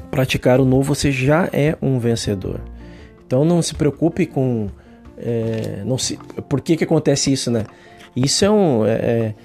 praticar 0.10 0.60
o 0.60 0.66
novo, 0.66 0.96
você 0.96 1.12
já 1.12 1.48
é 1.54 1.78
um 1.80 2.00
vencedor. 2.00 2.60
Então 3.26 3.46
não 3.46 3.62
se 3.62 3.76
preocupe 3.76 4.26
com. 4.26 4.68
É, 5.16 5.84
não 5.86 6.00
se, 6.00 6.18
por 6.50 6.60
que, 6.62 6.76
que 6.76 6.84
acontece 6.84 7.32
isso, 7.32 7.52
né? 7.52 7.66
Isso 8.16 8.44
é 8.44 8.50
um. 8.50 8.84
É, 8.84 8.92
é, 8.92 9.36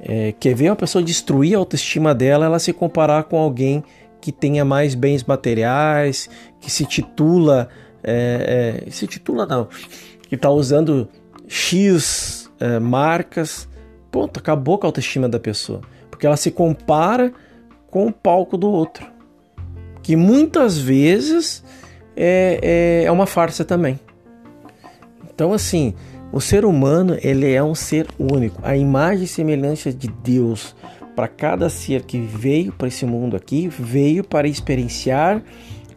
é 0.00 0.32
quer 0.32 0.54
ver 0.54 0.70
uma 0.70 0.76
pessoa 0.76 1.04
destruir 1.04 1.54
a 1.54 1.58
autoestima 1.58 2.14
dela, 2.14 2.46
ela 2.46 2.58
se 2.58 2.72
comparar 2.72 3.24
com 3.24 3.36
alguém 3.36 3.84
que 4.22 4.32
tenha 4.32 4.64
mais 4.64 4.94
bens 4.94 5.22
materiais, 5.24 6.30
que 6.58 6.70
se 6.70 6.86
titula. 6.86 7.68
É, 8.02 8.82
é, 8.86 8.90
se 8.90 9.06
titula 9.06 9.44
não. 9.44 9.68
Que 10.26 10.36
está 10.36 10.48
usando 10.48 11.06
X 11.46 12.50
marcas, 12.80 13.68
ponto, 14.14 14.38
acabou 14.38 14.78
com 14.78 14.86
a 14.86 14.88
autoestima 14.88 15.28
da 15.28 15.40
pessoa. 15.40 15.80
Porque 16.08 16.24
ela 16.24 16.36
se 16.36 16.52
compara 16.52 17.32
com 17.90 18.06
o 18.06 18.12
palco 18.12 18.56
do 18.56 18.70
outro. 18.70 19.04
Que 20.04 20.14
muitas 20.14 20.78
vezes 20.78 21.64
é, 22.16 22.60
é, 22.62 23.04
é 23.06 23.10
uma 23.10 23.26
farsa 23.26 23.64
também. 23.64 23.98
Então, 25.34 25.52
assim, 25.52 25.94
o 26.30 26.40
ser 26.40 26.64
humano 26.64 27.18
ele 27.22 27.52
é 27.52 27.60
um 27.60 27.74
ser 27.74 28.06
único. 28.16 28.60
A 28.62 28.76
imagem 28.76 29.24
e 29.24 29.26
semelhança 29.26 29.92
de 29.92 30.06
Deus 30.06 30.76
para 31.16 31.26
cada 31.26 31.68
ser 31.68 32.02
que 32.02 32.20
veio 32.20 32.72
para 32.72 32.86
esse 32.86 33.04
mundo 33.04 33.36
aqui 33.36 33.66
veio 33.68 34.22
para 34.22 34.46
experienciar 34.46 35.42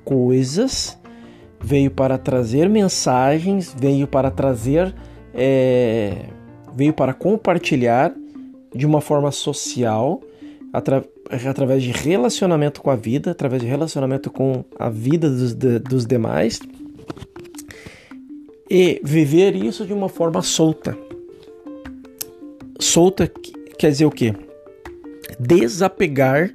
coisas, 0.04 0.98
veio 1.62 1.92
para 1.92 2.18
trazer 2.18 2.68
mensagens, 2.68 3.76
veio 3.78 4.08
para 4.08 4.32
trazer, 4.32 4.94
é, 5.36 6.26
veio 6.78 6.94
para 6.94 7.12
compartilhar 7.12 8.14
de 8.74 8.86
uma 8.86 9.02
forma 9.02 9.32
social, 9.32 10.22
atra 10.72 11.04
através 11.50 11.84
de 11.84 11.92
relacionamento 11.92 12.82
com 12.82 12.90
a 12.90 12.96
vida, 12.96 13.32
através 13.32 13.62
de 13.62 13.68
relacionamento 13.68 14.30
com 14.30 14.64
a 14.80 14.90
vida 14.90 15.30
dos, 15.30 15.54
de, 15.54 15.80
dos 15.80 16.06
demais 16.06 16.62
e 18.70 19.02
viver 19.04 19.56
isso 19.56 19.86
de 19.86 19.92
uma 19.92 20.08
forma 20.08 20.42
solta. 20.42 20.98
Solta 22.80 23.30
quer 23.78 23.90
dizer 23.90 24.06
o 24.06 24.12
quê? 24.12 24.34
Desapegar 25.40 26.52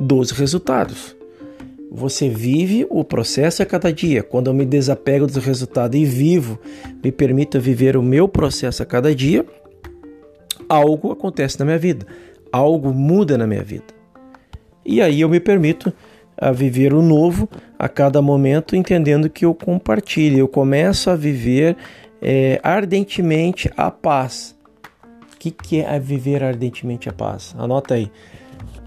dos 0.00 0.30
resultados. 0.30 1.14
Você 1.90 2.28
vive 2.28 2.86
o 2.90 3.04
processo 3.04 3.62
a 3.62 3.66
cada 3.66 3.92
dia. 3.92 4.22
Quando 4.22 4.48
eu 4.48 4.54
me 4.54 4.64
desapego 4.64 5.26
do 5.26 5.38
resultado 5.38 5.96
e 5.96 6.04
vivo, 6.04 6.58
me 7.02 7.12
permito 7.12 7.60
viver 7.60 7.96
o 7.96 8.02
meu 8.02 8.26
processo 8.26 8.82
a 8.82 8.86
cada 8.86 9.14
dia, 9.14 9.46
algo 10.68 11.12
acontece 11.12 11.58
na 11.58 11.64
minha 11.64 11.78
vida, 11.78 12.06
algo 12.52 12.92
muda 12.92 13.36
na 13.36 13.46
minha 13.46 13.62
vida. 13.62 13.96
E 14.84 15.02
aí 15.02 15.20
eu 15.20 15.28
me 15.28 15.40
permito 15.40 15.92
a 16.38 16.52
viver 16.52 16.92
o 16.92 17.02
novo 17.02 17.48
a 17.78 17.88
cada 17.88 18.20
momento, 18.20 18.76
entendendo 18.76 19.30
que 19.30 19.44
eu 19.44 19.54
compartilho, 19.54 20.38
eu 20.38 20.48
começo 20.48 21.10
a 21.10 21.16
viver 21.16 21.76
é, 22.20 22.60
ardentemente 22.62 23.70
a 23.76 23.90
paz. 23.90 24.56
O 25.32 25.38
que, 25.38 25.50
que 25.50 25.80
é 25.80 25.98
viver 25.98 26.42
ardentemente 26.42 27.08
a 27.08 27.12
paz? 27.12 27.54
Anota 27.58 27.94
aí. 27.94 28.10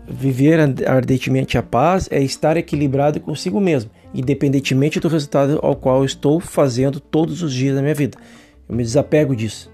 Viver 0.07 0.59
ardentemente 0.87 1.57
a 1.57 1.63
paz 1.63 2.07
é 2.11 2.21
estar 2.21 2.57
equilibrado 2.57 3.19
consigo 3.19 3.59
mesmo, 3.59 3.91
independentemente 4.13 4.99
do 4.99 5.07
resultado 5.07 5.59
ao 5.61 5.75
qual 5.75 5.99
eu 5.99 6.05
estou 6.05 6.39
fazendo 6.39 6.99
todos 6.99 7.43
os 7.43 7.53
dias 7.53 7.75
da 7.75 7.81
minha 7.81 7.93
vida. 7.93 8.17
Eu 8.67 8.75
me 8.75 8.83
desapego 8.83 9.35
disso. 9.35 9.71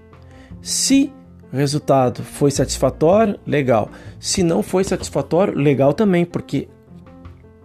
Se 0.60 1.10
resultado 1.52 2.22
foi 2.22 2.50
satisfatório, 2.50 3.38
legal. 3.46 3.90
Se 4.18 4.42
não 4.42 4.62
foi 4.62 4.84
satisfatório, 4.84 5.54
legal 5.54 5.92
também, 5.92 6.24
porque 6.24 6.68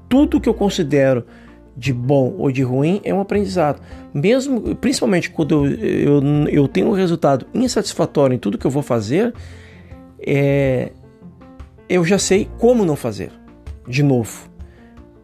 tudo 0.08 0.40
que 0.40 0.48
eu 0.48 0.54
considero 0.54 1.26
de 1.76 1.94
bom 1.94 2.36
ou 2.38 2.52
de 2.52 2.62
ruim 2.62 3.02
é 3.04 3.14
um 3.14 3.22
aprendizado. 3.22 3.82
Mesmo, 4.14 4.76
principalmente 4.76 5.30
quando 5.32 5.66
eu, 5.66 5.74
eu, 5.74 6.22
eu 6.50 6.68
tenho 6.68 6.90
um 6.90 6.94
resultado 6.94 7.46
insatisfatório 7.54 8.36
em 8.36 8.40
tudo 8.40 8.58
que 8.58 8.68
eu 8.68 8.72
vou 8.72 8.84
fazer, 8.84 9.34
é, 10.20 10.92
eu 11.90 12.04
já 12.06 12.20
sei 12.20 12.48
como 12.60 12.86
não 12.86 12.96
fazer. 12.96 13.32
De 13.88 14.04
novo, 14.04 14.50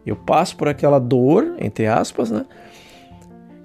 eu 0.04 0.16
passo 0.16 0.56
por 0.56 0.68
aquela 0.68 0.98
dor, 0.98 1.54
entre 1.58 1.86
aspas, 1.86 2.30
né? 2.30 2.44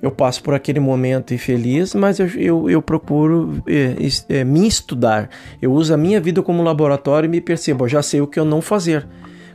Eu 0.04 0.12
passo 0.12 0.44
por 0.44 0.54
aquele 0.54 0.82
momento 0.82 1.34
infeliz, 1.34 1.96
mas 1.96 2.20
eu, 2.20 2.28
eu, 2.36 2.70
eu 2.70 2.82
procuro 2.82 3.64
é, 3.66 3.96
é, 4.28 4.44
me 4.44 4.68
estudar. 4.68 5.30
Eu 5.62 5.72
uso 5.72 5.94
a 5.94 5.98
minha 5.98 6.20
vida 6.20 6.44
como 6.44 6.62
laboratório 6.62 7.26
e 7.26 7.30
me 7.30 7.40
percebo, 7.40 7.88
já 7.88 8.02
sei 8.02 8.20
o 8.20 8.28
que 8.28 8.38
eu 8.38 8.44
não 8.44 8.62
fazer. 8.62 9.08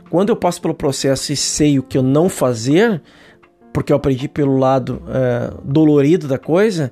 Quando 0.09 0.29
eu 0.29 0.35
passo 0.35 0.59
pelo 0.59 0.73
processo 0.73 1.31
e 1.31 1.35
sei 1.35 1.77
o 1.77 1.83
que 1.83 1.95
eu 1.95 2.01
não 2.01 2.27
fazer, 2.27 2.99
porque 3.71 3.93
eu 3.93 3.97
aprendi 3.97 4.27
pelo 4.27 4.57
lado 4.57 5.03
é, 5.09 5.53
dolorido 5.63 6.27
da 6.27 6.39
coisa, 6.39 6.91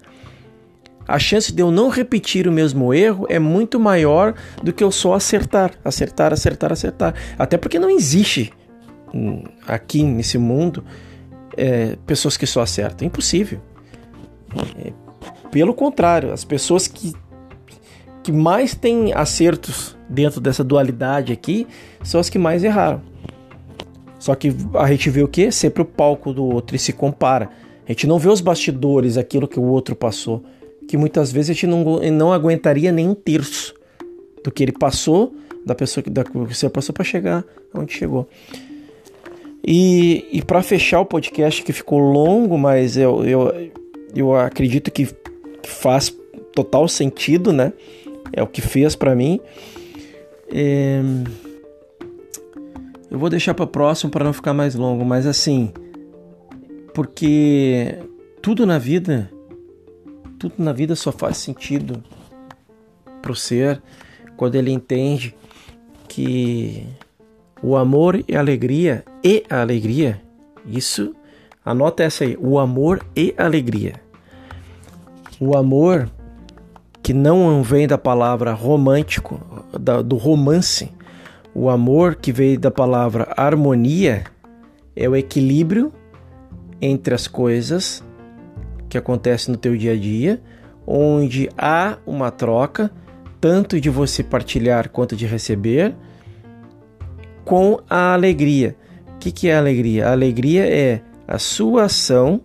a 1.08 1.18
chance 1.18 1.52
de 1.52 1.60
eu 1.60 1.72
não 1.72 1.90
repetir 1.90 2.48
o 2.48 2.52
mesmo 2.52 2.94
erro 2.94 3.26
é 3.28 3.40
muito 3.40 3.80
maior 3.80 4.36
do 4.62 4.72
que 4.72 4.84
eu 4.84 4.92
só 4.92 5.16
acertar, 5.16 5.72
acertar, 5.84 6.32
acertar, 6.32 6.72
acertar. 6.72 7.16
Até 7.40 7.58
porque 7.58 7.80
não 7.80 7.90
existe 7.90 8.54
hum, 9.12 9.42
aqui 9.66 10.04
nesse 10.04 10.38
mundo 10.38 10.84
é, 11.58 11.98
pessoas 12.06 12.38
que 12.38 12.46
só 12.46 12.62
acertam. 12.62 13.06
É 13.06 13.08
impossível. 13.08 13.60
É, 14.78 14.94
pelo 15.52 15.74
contrário, 15.74 16.32
as 16.32 16.46
pessoas 16.46 16.88
que, 16.88 17.14
que 18.24 18.32
mais 18.32 18.76
têm 18.76 19.14
acertos 19.14 19.98
dentro 20.08 20.40
dessa 20.40 20.64
dualidade 20.64 21.34
aqui 21.34 21.68
são 22.04 22.20
as 22.20 22.30
que 22.30 22.38
mais 22.38 22.64
erraram. 22.64 23.02
Só 24.20 24.36
que 24.36 24.56
a 24.76 24.88
gente 24.88 25.10
vê 25.10 25.24
o 25.24 25.28
que? 25.28 25.52
Sempre 25.52 25.82
o 25.82 25.86
palco 25.86 26.34
do 26.34 26.44
outro 26.44 26.76
e 26.76 26.80
se 26.80 26.94
compara. 26.94 27.50
A 27.88 27.92
gente 27.92 28.08
não 28.08 28.20
vê 28.20 28.30
os 28.30 28.42
bastidores, 28.42 29.18
aquilo 29.18 29.48
que 29.48 29.60
o 29.60 29.64
outro 29.64 29.96
passou. 29.96 30.44
Que 30.88 30.98
muitas 30.98 31.32
vezes 31.32 31.52
a 31.52 31.54
gente 31.54 31.68
não, 31.68 32.00
não 32.12 32.34
aguentaria 32.34 32.92
nem 32.92 33.08
um 33.08 33.14
terço 33.14 33.74
do 34.44 34.52
que 34.52 34.64
ele 34.64 34.72
passou, 34.72 35.36
da 35.66 35.76
pessoa 35.76 36.04
que, 36.04 36.10
da, 36.10 36.24
que 36.24 36.32
você 36.38 36.70
passou 36.70 36.94
para 36.94 37.04
chegar 37.04 37.44
onde 37.74 37.94
chegou. 37.94 38.28
E, 39.70 40.26
e 40.32 40.42
para 40.42 40.64
fechar 40.64 41.02
o 41.02 41.06
podcast, 41.06 41.62
que 41.62 41.74
ficou 41.74 42.00
longo, 42.00 42.58
mas 42.58 42.96
eu, 42.96 43.26
eu, 43.26 43.72
eu 44.16 44.34
acredito 44.34 44.90
que 44.90 45.06
faz 45.66 46.16
total 46.54 46.88
sentido, 46.88 47.52
né? 47.52 47.74
É 48.32 48.42
o 48.42 48.48
que 48.48 48.62
fez 48.62 48.96
para 48.96 49.14
mim. 49.14 49.42
É... 50.50 51.02
Eu 53.12 53.20
vou 53.20 53.30
deixar 53.30 53.54
para 53.54 53.68
próximo 53.68 54.10
para 54.10 54.24
não 54.24 54.32
ficar 54.32 54.54
mais 54.54 54.74
longo, 54.74 55.04
mas 55.04 55.28
assim, 55.28 55.74
porque 56.94 58.00
tudo 58.42 58.66
na 58.66 58.80
vida, 58.80 59.30
tudo 60.40 60.56
na 60.60 60.72
vida 60.72 60.96
só 60.96 61.12
faz 61.12 61.36
sentido 61.38 62.02
pro 63.22 63.36
ser 63.36 63.82
quando 64.38 64.56
ele 64.56 64.72
entende 64.72 65.36
que 66.08 66.86
o 67.62 67.76
amor 67.76 68.24
e 68.28 68.36
a 68.36 68.40
alegria 68.40 69.04
e 69.24 69.44
a 69.50 69.62
alegria, 69.62 70.22
isso, 70.66 71.16
anota 71.64 72.04
essa 72.04 72.24
aí, 72.24 72.38
o 72.40 72.60
amor 72.60 73.06
e 73.16 73.34
a 73.38 73.46
alegria. 73.46 73.96
O 75.40 75.56
amor 75.56 76.10
que 77.08 77.14
não 77.14 77.64
vem 77.64 77.88
da 77.88 77.98
palavra 77.98 78.52
romântico, 78.52 79.40
da, 79.80 80.02
do 80.02 80.18
romance. 80.18 80.92
O 81.56 81.70
amor 81.70 82.16
que 82.16 82.34
veio 82.34 82.60
da 82.60 82.70
palavra 82.70 83.34
harmonia 83.38 84.26
é 84.94 85.08
o 85.08 85.16
equilíbrio 85.16 85.94
entre 86.82 87.16
as 87.16 87.26
coisas 87.26 88.04
que 88.90 88.98
acontecem 88.98 89.54
no 89.54 89.58
teu 89.58 89.78
dia 89.78 89.94
a 89.94 89.96
dia, 89.96 90.42
onde 90.86 91.50
há 91.58 91.98
uma 92.06 92.30
troca 92.30 92.92
tanto 93.40 93.80
de 93.80 93.90
você 93.90 94.22
partilhar 94.22 94.90
quanto 94.90 95.16
de 95.16 95.26
receber, 95.26 95.96
com 97.48 97.80
a 97.90 98.14
alegria. 98.14 98.76
O 99.16 99.18
que, 99.18 99.32
que 99.32 99.48
é 99.48 99.56
a 99.56 99.60
alegria? 99.60 100.08
A 100.08 100.12
alegria 100.12 100.66
é 100.66 101.02
a 101.28 101.40
sua 101.40 101.86
ação 101.86 102.42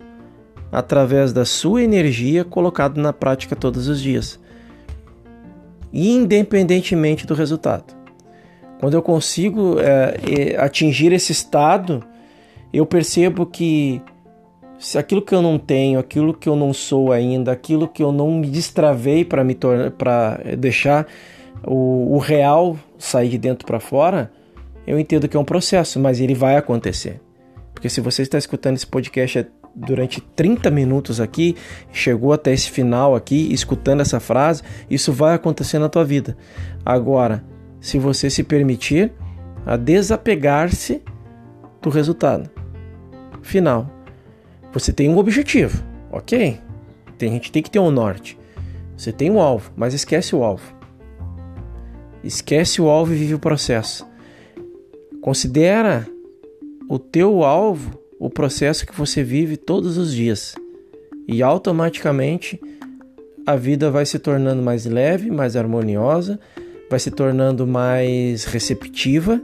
através 0.71 1.31
da 1.31 1.45
sua 1.45 1.83
energia 1.83 2.43
colocada 2.43 2.99
na 2.99 3.13
prática 3.13 3.55
todos 3.55 3.87
os 3.87 4.01
dias 4.01 4.41
independentemente 5.93 7.27
do 7.27 7.35
resultado. 7.35 7.93
Quando 8.79 8.95
eu 8.95 9.01
consigo 9.01 9.77
é, 9.79 10.57
atingir 10.57 11.13
esse 11.13 11.31
estado, 11.31 12.03
eu 12.73 12.85
percebo 12.85 13.45
que 13.45 14.01
se 14.79 14.97
aquilo 14.97 15.21
que 15.21 15.33
eu 15.33 15.41
não 15.41 15.59
tenho, 15.59 15.99
aquilo 15.99 16.33
que 16.33 16.49
eu 16.49 16.55
não 16.55 16.73
sou 16.73 17.11
ainda, 17.11 17.51
aquilo 17.51 17.87
que 17.87 18.01
eu 18.01 18.11
não 18.11 18.39
me 18.39 18.47
destravei 18.47 19.23
para 19.23 19.43
me 19.43 19.55
para 19.97 20.39
deixar 20.57 21.07
o, 21.65 22.15
o 22.15 22.17
real 22.17 22.75
sair 22.97 23.29
de 23.29 23.37
dentro 23.37 23.65
para 23.65 23.79
fora, 23.79 24.31
eu 24.85 24.99
entendo 24.99 25.27
que 25.27 25.37
é 25.37 25.39
um 25.39 25.45
processo, 25.45 25.99
mas 25.99 26.19
ele 26.19 26.33
vai 26.33 26.55
acontecer. 26.55 27.21
Porque 27.73 27.89
se 27.89 28.01
você 28.01 28.21
está 28.21 28.37
escutando 28.37 28.75
esse 28.75 28.87
podcast 28.87 29.45
durante 29.75 30.21
30 30.21 30.69
minutos 30.69 31.19
aqui, 31.19 31.55
chegou 31.91 32.31
até 32.33 32.53
esse 32.53 32.69
final 32.69 33.15
aqui, 33.15 33.51
escutando 33.51 34.01
essa 34.01 34.19
frase, 34.19 34.61
isso 34.89 35.11
vai 35.11 35.33
acontecer 35.33 35.79
na 35.79 35.89
tua 35.89 36.05
vida. 36.05 36.37
Agora, 36.85 37.43
se 37.81 37.97
você 37.97 38.29
se 38.29 38.43
permitir 38.43 39.11
a 39.65 39.75
desapegar-se 39.77 41.01
do 41.81 41.89
resultado 41.89 42.49
final. 43.41 43.89
Você 44.71 44.91
tem 44.91 45.09
um 45.09 45.17
objetivo, 45.17 45.83
ok? 46.11 46.59
Tem, 47.17 47.31
gente 47.31 47.51
tem 47.51 47.61
que 47.61 47.69
ter 47.69 47.79
um 47.79 47.91
norte. 47.91 48.39
Você 48.97 49.11
tem 49.11 49.29
um 49.29 49.39
alvo, 49.39 49.71
mas 49.75 49.93
esquece 49.93 50.35
o 50.35 50.43
alvo. 50.43 50.73
Esquece 52.23 52.81
o 52.81 52.89
alvo 52.89 53.13
e 53.13 53.17
vive 53.17 53.35
o 53.35 53.39
processo. 53.39 54.07
Considera 55.23 56.05
o 56.89 56.99
teu 56.99 57.45
alvo 57.45 57.97
o 58.19 58.29
processo 58.29 58.85
que 58.85 58.93
você 58.93 59.23
vive 59.23 59.55
todos 59.55 59.97
os 59.97 60.13
dias. 60.13 60.53
E 61.25 61.41
automaticamente 61.41 62.59
a 63.47 63.55
vida 63.55 63.89
vai 63.89 64.05
se 64.05 64.19
tornando 64.19 64.61
mais 64.61 64.85
leve, 64.85 65.31
mais 65.31 65.55
harmoniosa, 65.55 66.37
vai 66.89 66.99
se 66.99 67.09
tornando 67.09 67.65
mais 67.65 68.43
receptiva 68.43 69.41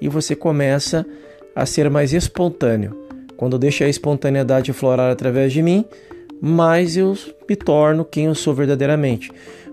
e 0.00 0.08
você 0.08 0.36
começa 0.36 1.04
a 1.52 1.66
ser 1.66 1.90
mais 1.90 2.12
espontâneo. 2.12 2.96
Quando 3.36 3.54
eu 3.54 3.58
deixo 3.58 3.82
a 3.82 3.88
espontaneidade 3.88 4.72
florar 4.72 5.10
através 5.10 5.52
de 5.52 5.62
mim, 5.62 5.84
mais 6.40 6.96
eu 6.96 7.18
me 7.48 7.56
torno 7.56 8.04
quem 8.04 8.26
eu 8.26 8.36
sou 8.36 8.54
verdadeiramente. 8.54 9.32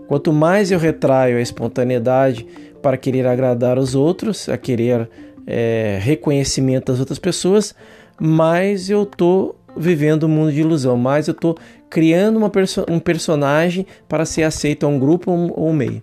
Quanto 0.10 0.34
mais 0.34 0.72
eu 0.72 0.80
retraio 0.80 1.38
a 1.38 1.41
espontaneidade 1.41 2.43
para 2.82 2.98
querer 2.98 3.28
agradar 3.28 3.78
os 3.78 3.93
outros, 3.93 4.50
a 4.50 4.58
querer 4.58 5.08
é, 5.45 6.00
reconhecimento 6.02 6.91
das 6.91 7.00
outras 7.00 7.19
pessoas, 7.19 7.76
mais 8.19 8.89
eu 8.89 9.04
estou 9.04 9.56
vivendo 9.78 10.24
um 10.24 10.28
mundo 10.28 10.52
de 10.52 10.62
ilusão, 10.62 10.98
mais 10.98 11.28
eu 11.28 11.34
estou 11.34 11.56
criando 11.91 12.50
perso 12.50 12.84
um 12.89 13.00
personagem 13.00 13.86
para 14.08 14.26
ser 14.26 14.41
aceito 14.41 14.84
a 14.84 14.89
um 14.89 14.98
grupo 14.98 15.30
ou 15.30 15.69
um 15.69 15.74
meio. 15.74 16.02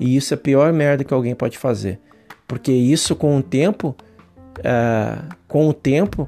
E 0.00 0.16
isso 0.16 0.32
é 0.32 0.36
a 0.36 0.40
pior 0.40 0.72
merda 0.72 1.04
que 1.04 1.12
alguém 1.12 1.34
pode 1.34 1.58
fazer. 1.58 2.00
Porque 2.48 2.72
isso 2.72 3.14
com 3.14 3.36
o 3.36 3.42
tempo, 3.42 3.94
é, 4.64 5.18
com 5.46 5.68
o 5.68 5.74
tempo, 5.74 6.26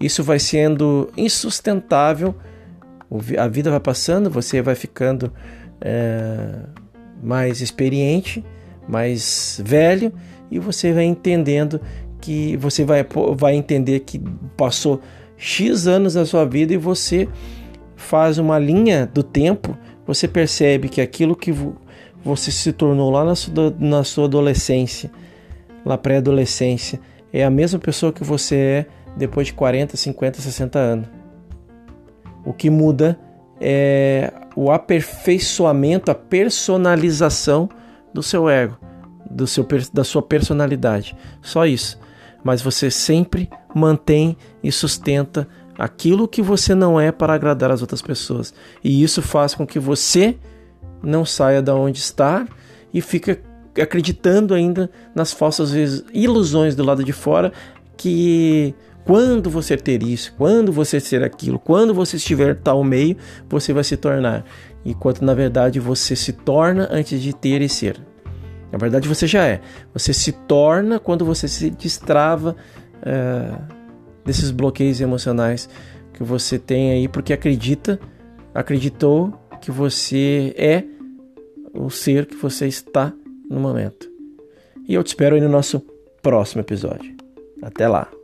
isso 0.00 0.24
vai 0.24 0.38
sendo 0.38 1.10
insustentável. 1.18 2.34
A 3.36 3.46
vida 3.46 3.70
vai 3.70 3.78
passando, 3.78 4.30
você 4.30 4.62
vai 4.62 4.74
ficando 4.74 5.30
é, 5.82 6.60
mais 7.22 7.60
experiente, 7.60 8.44
mais 8.88 9.60
velho, 9.64 10.12
e 10.50 10.58
você 10.58 10.92
vai 10.92 11.04
entendendo 11.04 11.80
que 12.20 12.56
você 12.56 12.84
vai, 12.84 13.04
vai 13.36 13.54
entender 13.54 14.00
que 14.00 14.20
passou 14.56 15.00
X 15.36 15.86
anos 15.86 16.14
da 16.14 16.24
sua 16.24 16.44
vida 16.44 16.72
e 16.72 16.76
você 16.76 17.28
faz 17.96 18.38
uma 18.38 18.58
linha 18.58 19.06
do 19.06 19.22
tempo, 19.22 19.76
você 20.06 20.28
percebe 20.28 20.88
que 20.88 21.00
aquilo 21.00 21.34
que 21.34 21.52
você 22.24 22.50
se 22.50 22.72
tornou 22.72 23.10
lá 23.10 23.24
na 23.24 23.34
sua, 23.34 23.74
na 23.78 24.04
sua 24.04 24.24
adolescência, 24.26 25.10
na 25.84 25.98
pré-adolescência, 25.98 27.00
é 27.32 27.44
a 27.44 27.50
mesma 27.50 27.78
pessoa 27.78 28.12
que 28.12 28.22
você 28.22 28.56
é 28.56 28.86
depois 29.16 29.48
de 29.48 29.54
40, 29.54 29.96
50, 29.96 30.40
60 30.40 30.78
anos. 30.78 31.08
O 32.44 32.52
que 32.52 32.70
muda 32.70 33.18
é 33.60 34.32
o 34.54 34.70
aperfeiçoamento, 34.70 36.10
a 36.10 36.14
personalização 36.14 37.68
do 38.12 38.22
seu 38.22 38.48
ego, 38.48 38.78
do 39.30 39.46
seu, 39.46 39.66
da 39.92 40.04
sua 40.04 40.22
personalidade. 40.22 41.16
Só 41.40 41.66
isso. 41.66 41.98
Mas 42.44 42.60
você 42.60 42.90
sempre 42.90 43.48
mantém 43.74 44.36
e 44.62 44.70
sustenta 44.70 45.46
aquilo 45.78 46.28
que 46.28 46.42
você 46.42 46.74
não 46.74 47.00
é 47.00 47.10
para 47.10 47.34
agradar 47.34 47.70
as 47.70 47.80
outras 47.80 48.02
pessoas. 48.02 48.52
E 48.82 49.02
isso 49.02 49.22
faz 49.22 49.54
com 49.54 49.66
que 49.66 49.78
você 49.78 50.36
não 51.02 51.24
saia 51.24 51.62
da 51.62 51.74
onde 51.74 51.98
está 51.98 52.46
e 52.92 53.00
fica 53.00 53.40
acreditando 53.80 54.54
ainda 54.54 54.90
nas 55.14 55.32
falsas 55.32 55.72
ilusões 56.12 56.76
do 56.76 56.84
lado 56.84 57.02
de 57.02 57.12
fora 57.12 57.52
que 57.96 58.74
quando 59.04 59.50
você 59.50 59.76
ter 59.76 60.02
isso, 60.02 60.32
quando 60.36 60.72
você 60.72 61.00
ser 61.00 61.22
aquilo, 61.22 61.58
quando 61.58 61.92
você 61.92 62.16
estiver 62.16 62.56
tal 62.56 62.82
meio, 62.84 63.16
você 63.48 63.72
vai 63.72 63.84
se 63.84 63.96
tornar. 63.96 64.44
Enquanto 64.84 65.24
na 65.24 65.34
verdade 65.34 65.80
você 65.80 66.14
se 66.14 66.32
torna 66.32 66.88
antes 66.90 67.20
de 67.20 67.34
ter 67.34 67.60
e 67.60 67.68
ser. 67.68 68.00
Na 68.70 68.78
verdade 68.78 69.08
você 69.08 69.26
já 69.26 69.44
é. 69.44 69.60
Você 69.92 70.12
se 70.12 70.32
torna 70.32 70.98
quando 70.98 71.24
você 71.24 71.48
se 71.48 71.70
destrava 71.70 72.56
é, 73.02 73.58
desses 74.24 74.50
bloqueios 74.50 75.00
emocionais 75.00 75.68
que 76.12 76.22
você 76.22 76.58
tem 76.58 76.92
aí, 76.92 77.08
porque 77.08 77.32
acredita, 77.32 77.98
acreditou 78.54 79.32
que 79.60 79.70
você 79.70 80.54
é 80.56 80.84
o 81.74 81.90
ser 81.90 82.26
que 82.26 82.36
você 82.36 82.66
está 82.66 83.12
no 83.48 83.60
momento. 83.60 84.10
E 84.88 84.94
eu 84.94 85.02
te 85.02 85.08
espero 85.08 85.34
aí 85.34 85.40
no 85.40 85.48
nosso 85.48 85.80
próximo 86.22 86.60
episódio. 86.60 87.14
Até 87.62 87.88
lá! 87.88 88.21